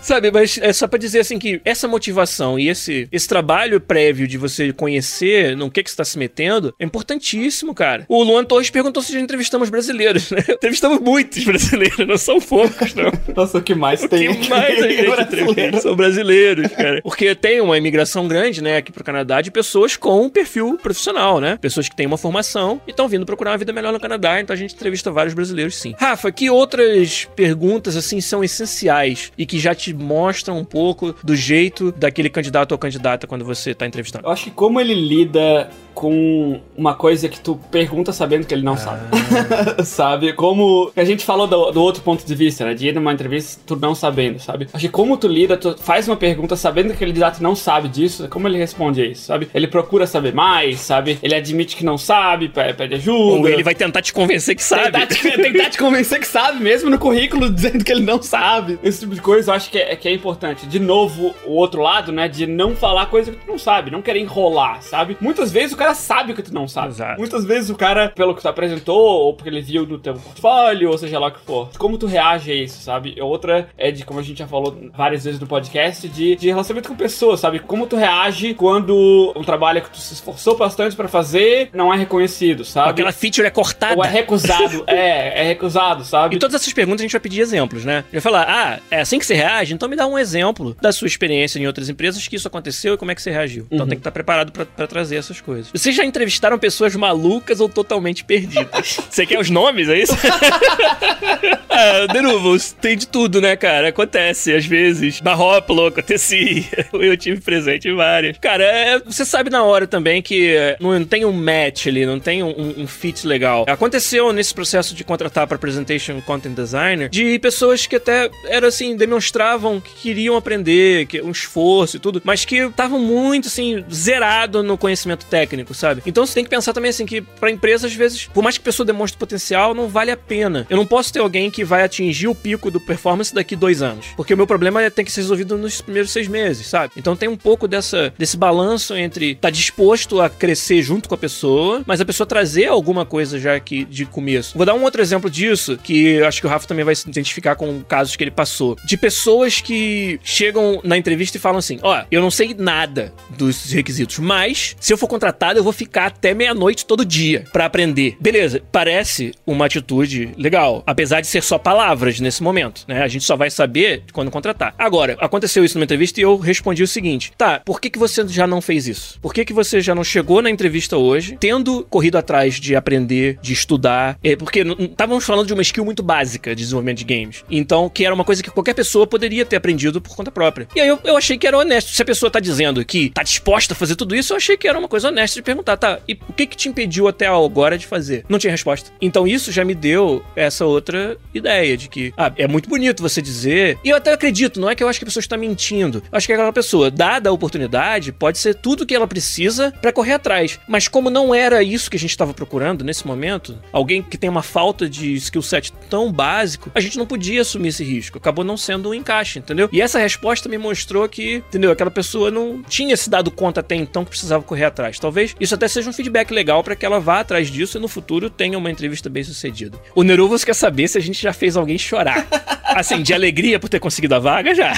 [0.01, 4.27] Sabe, mas é só pra dizer assim que essa motivação e esse, esse trabalho prévio
[4.27, 8.05] de você conhecer no que que você tá se metendo é importantíssimo, cara.
[8.09, 10.43] O Luan Torres perguntou se já entrevistamos brasileiros, né?
[10.49, 13.11] Entrevistamos muitos brasileiros, não são poucos, não.
[13.35, 15.81] Nossa, o que mais O tem que mais a gente brasileiro?
[15.81, 17.01] são brasileiros, cara.
[17.01, 21.39] Porque tem uma imigração grande, né, aqui pro Canadá de pessoas com um perfil profissional,
[21.39, 21.57] né?
[21.61, 24.53] Pessoas que têm uma formação e estão vindo procurar uma vida melhor no Canadá, então
[24.53, 25.93] a gente entrevista vários brasileiros, sim.
[25.97, 31.35] Rafa, que outras perguntas, assim, são essenciais e que já te mostram um pouco do
[31.35, 34.25] jeito daquele candidato ou candidata quando você tá entrevistando?
[34.25, 38.63] Eu acho que como ele lida com uma coisa que tu pergunta sabendo que ele
[38.63, 39.01] não sabe.
[39.85, 40.33] sabe?
[40.33, 42.73] Como a gente falou do, do outro ponto de vista, né?
[42.73, 44.67] De ir numa entrevista tu não sabendo, sabe?
[44.73, 47.87] Acho que como tu lida, tu faz uma pergunta sabendo que aquele candidato não sabe
[47.87, 49.49] disso, como ele responde a isso, sabe?
[49.53, 51.19] Ele procura saber mais, sabe?
[51.21, 53.39] Ele admite que não sabe, pe- pede ajuda.
[53.39, 54.83] Ou ele vai tentar te convencer que sabe.
[54.83, 58.79] Tentar te, tentar te convencer que sabe, mesmo no currículo dizendo que ele não sabe.
[58.83, 60.65] Esse tipo de coisa eu acho que é, que é importante.
[60.65, 62.27] De novo, o outro lado, né?
[62.27, 65.17] De não falar coisa que tu não sabe, não querer enrolar, sabe?
[65.19, 66.89] Muitas vezes o cara sabe o que tu não sabe.
[66.89, 67.19] Exato.
[67.19, 70.89] Muitas vezes o cara, pelo que tu apresentou, ou porque ele viu no teu portfólio,
[70.89, 71.69] ou seja lá o que for.
[71.77, 73.13] Como tu reage a isso, sabe?
[73.17, 76.47] E outra é de, como a gente já falou várias vezes no podcast, de, de
[76.49, 77.59] relacionamento com pessoas, sabe?
[77.59, 81.97] Como tu reage quando um trabalho que tu se esforçou bastante pra fazer não é
[81.97, 82.91] reconhecido, sabe?
[82.91, 83.95] Aquela feature é cortada.
[83.95, 84.83] Ou é recusado.
[84.87, 86.35] é, é recusado, sabe?
[86.35, 88.03] Em todas essas perguntas a gente vai pedir exemplos, né?
[88.11, 89.73] Vai falar, ah, é assim que você reage?
[89.73, 92.97] Então me dá um exemplo da sua experiência em outras empresas que isso aconteceu e
[92.97, 93.65] como é que você reagiu.
[93.71, 95.70] Então tem que estar preparado pra trazer essas coisas.
[95.73, 98.99] Vocês já entrevistaram pessoas malucas ou totalmente perdidas?
[99.09, 100.13] Você quer os nomes, é isso?
[101.69, 103.89] ah, de novo, tem de tudo, né, cara?
[103.89, 105.19] Acontece, às vezes.
[105.21, 106.63] Barrópolo acontecia.
[106.93, 108.37] Eu tive presente em várias.
[108.37, 112.19] Cara, é, você sabe na hora também que é, não tem um match ali, não
[112.19, 113.65] tem um, um fit legal.
[113.67, 118.95] Aconteceu nesse processo de contratar para Presentation Content Designer de pessoas que até era assim,
[118.95, 124.63] demonstravam que queriam aprender, que um esforço e tudo, mas que estavam muito assim, zerado
[124.63, 126.01] no conhecimento técnico, sabe?
[126.05, 128.61] Então você tem que pensar também assim que para empresa às vezes, por mais que
[128.61, 130.65] a pessoa demonstre potencial, não vale a pena.
[130.69, 134.07] Eu não posso ter alguém que vai atingir o pico do performance daqui dois anos,
[134.15, 136.93] porque o meu problema é tem que ser resolvido nos primeiros seis meses, sabe?
[136.97, 141.17] Então tem um pouco dessa desse balanço entre tá disposto a crescer junto com a
[141.17, 144.57] pessoa, mas a pessoa trazer alguma coisa já que de começo.
[144.57, 147.55] Vou dar um outro exemplo disso que acho que o Rafa também vai se identificar
[147.55, 151.99] com casos que ele passou de pessoas que chegam na entrevista e falam assim: ó,
[151.99, 156.07] oh, eu não sei nada dos requisitos, mas se eu for contratado, eu vou ficar
[156.07, 158.17] até meia-noite todo dia para aprender.
[158.19, 163.01] Beleza, parece uma atitude legal, apesar de ser só palavras nesse momento, né?
[163.01, 164.73] A gente só vai saber quando contratar.
[164.77, 168.27] Agora, aconteceu isso numa entrevista e eu respondi o seguinte: tá, por que, que você
[168.27, 169.19] já não fez isso?
[169.21, 173.37] Por que, que você já não chegou na entrevista hoje, tendo corrido atrás de aprender,
[173.41, 174.17] de estudar?
[174.23, 177.43] É, porque estávamos falando de uma skill muito básica de desenvolvimento de games.
[177.49, 180.67] Então, que era uma coisa que qualquer pessoa poderia ter aprendido por conta própria.
[180.75, 181.91] E aí eu, eu achei que era honesto.
[181.91, 184.67] Se a pessoa tá dizendo que tá disposta a fazer tudo isso, eu achei que
[184.67, 187.77] era uma coisa honesta de perguntar, tá, e o que que te impediu até agora
[187.77, 188.25] de fazer?
[188.29, 188.91] Não tinha resposta.
[189.01, 193.21] Então isso já me deu essa outra ideia de que, ah, é muito bonito você
[193.21, 196.03] dizer, e eu até acredito, não é que eu acho que a pessoa está mentindo.
[196.11, 199.91] Eu acho que aquela pessoa, dada a oportunidade, pode ser tudo que ela precisa para
[199.91, 200.59] correr atrás.
[200.67, 204.29] Mas como não era isso que a gente estava procurando nesse momento, alguém que tem
[204.29, 208.17] uma falta de skill set tão básico, a gente não podia assumir esse risco.
[208.17, 209.69] Acabou não sendo um encaixe, entendeu?
[209.71, 211.71] E essa resposta me mostrou que, entendeu?
[211.71, 214.99] Aquela pessoa não tinha se dado conta até então que precisava correr atrás.
[214.99, 217.87] Talvez isso até seja um feedback legal para que ela vá atrás disso e no
[217.87, 219.77] futuro tenha uma entrevista bem sucedida.
[219.95, 222.27] O Neruvos quer saber se a gente já fez alguém chorar.
[222.75, 224.71] Assim, de alegria por ter conseguido a vaga, já.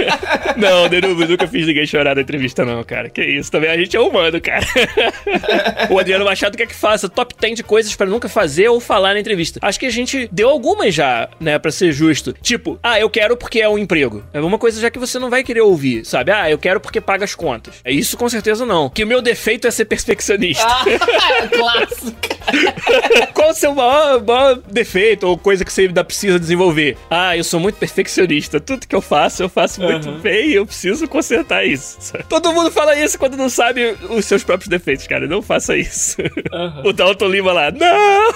[0.58, 3.08] não, Neruvos, nunca fiz ninguém chorar na entrevista, não, cara.
[3.08, 4.66] Que isso, também a gente é humano, cara.
[5.90, 9.14] o Adriano Machado quer que faça top 10 de coisas para nunca fazer ou falar
[9.14, 9.58] na entrevista.
[9.62, 12.34] Acho que a gente deu algumas já, né, para ser justo.
[12.42, 14.22] Tipo, ah, eu quero porque é um emprego.
[14.32, 16.32] É uma coisa já que você não vai querer ouvir, sabe?
[16.32, 17.80] Ah, eu quero porque paga as contas.
[17.84, 18.90] É isso com certeza não.
[18.90, 20.64] Que o meu defeito é ser perfeccionista.
[20.64, 20.84] Ah,
[21.50, 22.30] clássico.
[23.34, 26.96] Qual o seu maior, maior defeito ou coisa que você ainda precisa desenvolver?
[27.10, 28.60] Ah, eu sou muito perfeccionista.
[28.60, 30.20] Tudo que eu faço, eu faço muito uhum.
[30.20, 31.98] bem e eu preciso consertar isso.
[32.28, 35.26] Todo mundo fala isso quando não sabe os seus próprios defeitos, cara.
[35.26, 36.16] Não faça isso.
[36.52, 36.88] Uhum.
[36.88, 38.30] O Dalton Lima lá, não!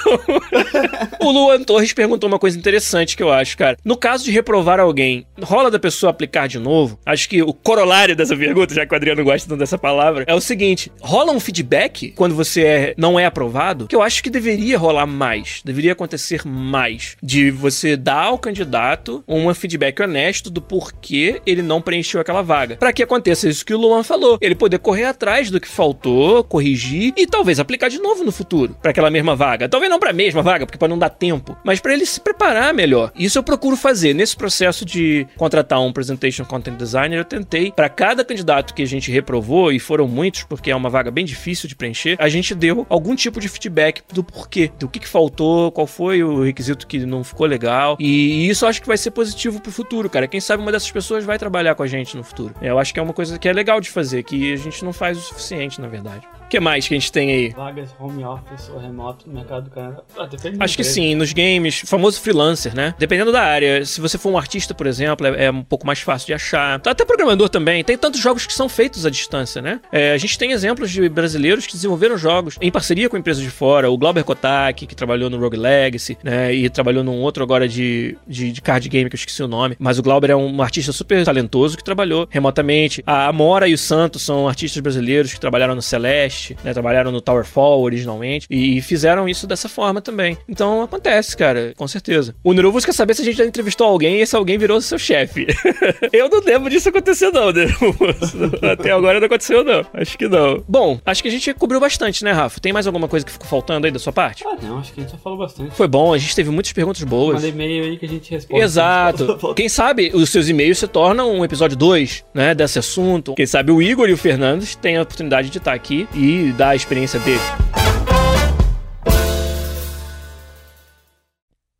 [1.20, 3.76] o Luan Torres perguntou uma coisa interessante que eu acho, cara.
[3.84, 6.98] No caso de reprovar alguém, rola da pessoa aplicar de novo?
[7.06, 10.34] Acho que o corolário dessa pergunta, já que o Adriano gosta tanto dessa palavra, é
[10.34, 13.86] o seguinte: rola um feedback quando você é, não é aprovado?
[13.86, 17.16] Que eu acho que deveria rolar mais, deveria acontecer mais.
[17.22, 22.76] De você dar ao candidato um feedback honesto do porquê ele não preencheu aquela vaga.
[22.76, 26.44] Para que aconteça isso que o Luan falou, ele poder correr atrás do que faltou,
[26.44, 29.68] corrigir e talvez aplicar de novo no futuro para aquela mesma vaga.
[29.68, 32.20] Talvez não para a mesma vaga, porque para não dar tempo, mas para ele se
[32.20, 33.12] preparar melhor.
[33.16, 37.18] Isso eu procuro fazer nesse processo de contratar um presentation content designer.
[37.18, 40.90] Eu tentei para cada candidato que a gente reprovou e foram muitos porque é uma
[40.90, 44.88] vaga bem difícil de preencher, a gente deu algum tipo de feedback do porquê, do
[44.88, 47.96] que, que faltou, qual foi o requisito que não ficou legal.
[47.98, 50.26] E isso acho que vai ser positivo pro futuro, cara.
[50.26, 52.54] Quem sabe uma dessas pessoas vai trabalhar com a gente no futuro.
[52.60, 54.92] Eu acho que é uma coisa que é legal de fazer, que a gente não
[54.92, 56.26] faz o suficiente, na verdade.
[56.54, 57.48] O que mais que a gente tem aí?
[57.48, 60.04] Vagas home office ou remoto no mercado do Canadá.
[60.16, 60.28] Ah,
[60.60, 62.94] Acho que sim, nos games, famoso freelancer, né?
[62.96, 63.84] Dependendo da área.
[63.84, 66.80] Se você for um artista, por exemplo, é, é, um pouco mais fácil de achar.
[66.86, 67.82] Até programador também.
[67.82, 69.80] Tem tantos jogos que são feitos à distância, né?
[69.90, 73.50] É, a gente tem exemplos de brasileiros que desenvolveram jogos em parceria com empresas de
[73.50, 73.90] fora.
[73.90, 76.54] O Glauber Kotak, que trabalhou no Rogue Legacy, né?
[76.54, 79.74] E trabalhou num outro agora de, de, de card game, que eu esqueci o nome.
[79.76, 83.02] Mas o Glauber é um artista super talentoso que trabalhou remotamente.
[83.04, 86.72] A Amora e o Santos são artistas brasileiros que trabalharam no Celeste né?
[86.72, 90.36] Trabalharam no Tower Fall originalmente e fizeram isso dessa forma também.
[90.48, 92.34] Então acontece, cara, com certeza.
[92.42, 94.98] O Neruvos quer saber se a gente já entrevistou alguém e esse alguém virou seu
[94.98, 95.46] chefe.
[96.12, 98.34] eu não lembro disso acontecer, não, Neruvos.
[98.62, 99.84] Até agora não aconteceu, não.
[99.94, 100.62] Acho que não.
[100.68, 102.60] Bom, acho que a gente cobriu bastante, né, Rafa?
[102.60, 104.44] Tem mais alguma coisa que ficou faltando aí da sua parte?
[104.46, 105.74] Ah, não, acho que a gente já falou bastante.
[105.74, 107.36] Foi bom, a gente teve muitas perguntas boas.
[107.36, 108.62] Manda e-mail aí que a gente responde.
[108.62, 109.38] Exato.
[109.54, 113.34] Quem sabe os seus e-mails se tornam um episódio 2, né, desse assunto.
[113.34, 116.52] Quem sabe o Igor e o Fernandes têm a oportunidade de estar aqui e e
[116.52, 117.40] dar a experiência dele.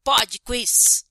[0.04, 1.04] Pod Quiz.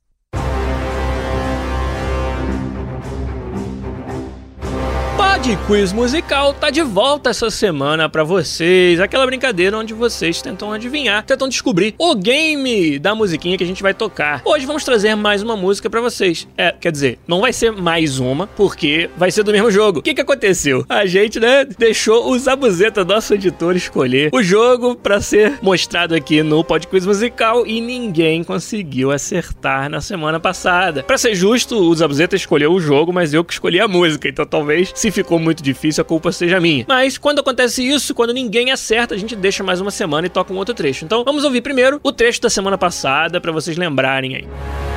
[5.33, 8.99] Pod Quiz Musical tá de volta essa semana pra vocês.
[8.99, 13.81] Aquela brincadeira onde vocês tentam adivinhar, tentam descobrir o game da musiquinha que a gente
[13.81, 14.43] vai tocar.
[14.45, 16.47] Hoje vamos trazer mais uma música pra vocês.
[16.55, 19.99] É, quer dizer, não vai ser mais uma, porque vai ser do mesmo jogo.
[19.99, 20.85] O que que aconteceu?
[20.87, 26.43] A gente, né, deixou o Zabuzeta, nosso editor, escolher o jogo pra ser mostrado aqui
[26.43, 31.01] no Pod Quiz Musical e ninguém conseguiu acertar na semana passada.
[31.01, 34.45] Pra ser justo, o Zabuzeta escolheu o jogo, mas eu que escolhi a música, então
[34.45, 36.85] talvez se ficou muito difícil, a culpa seja minha.
[36.87, 40.53] Mas quando acontece isso, quando ninguém acerta, a gente deixa mais uma semana e toca
[40.53, 41.05] um outro trecho.
[41.05, 44.92] Então vamos ouvir primeiro o trecho da semana passada para vocês lembrarem aí.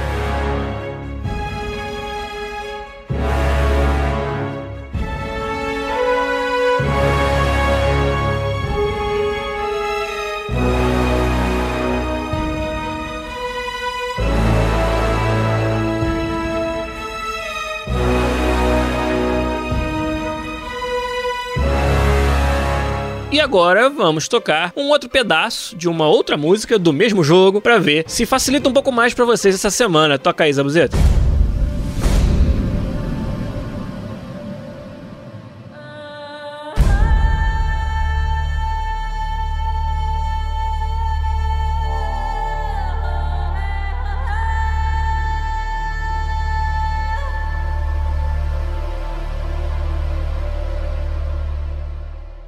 [23.47, 28.05] Agora vamos tocar um outro pedaço de uma outra música do mesmo jogo para ver
[28.09, 30.19] se facilita um pouco mais para vocês essa semana.
[30.19, 30.97] Toca aí, Zabuzeta.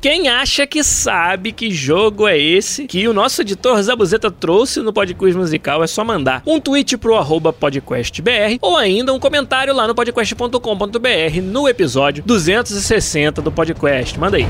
[0.09, 4.90] Quem acha que sabe que jogo é esse que o nosso editor Zabuzeta trouxe no
[4.90, 9.86] Podquiz Musical é só mandar um tweet pro arroba podcastbr ou ainda um comentário lá
[9.86, 14.18] no podcast.com.br no episódio 260 do podcast.
[14.18, 14.46] Manda aí.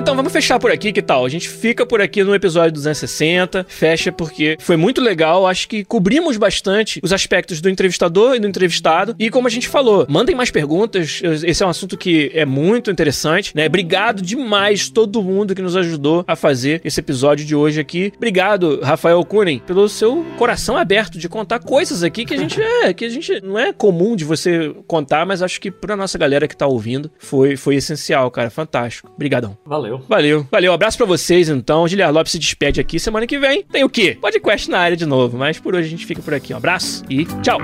[0.00, 1.26] Então vamos fechar por aqui, que tal?
[1.26, 5.84] A gente fica por aqui no episódio 260, fecha porque foi muito legal, acho que
[5.84, 9.14] cobrimos bastante os aspectos do entrevistador e do entrevistado.
[9.18, 12.90] E como a gente falou, mandem mais perguntas, esse é um assunto que é muito
[12.90, 13.66] interessante, né?
[13.66, 18.10] Obrigado demais todo mundo que nos ajudou a fazer esse episódio de hoje aqui.
[18.16, 22.94] Obrigado, Rafael Kunen, pelo seu coração aberto de contar coisas aqui que a gente é,
[22.94, 26.48] que a gente não é comum de você contar, mas acho que pra nossa galera
[26.48, 28.48] que tá ouvindo foi, foi essencial, cara.
[28.48, 29.12] Fantástico.
[29.14, 29.58] Obrigadão.
[29.66, 29.89] Valeu.
[30.08, 30.46] Valeu.
[30.50, 30.72] Valeu.
[30.72, 31.86] Abraço pra vocês, então.
[31.86, 32.98] Giliar Lopes se despede aqui.
[32.98, 34.16] Semana que vem tem o quê?
[34.20, 35.36] Podcast na área de novo.
[35.36, 36.52] Mas por hoje a gente fica por aqui.
[36.52, 37.58] Um abraço e tchau.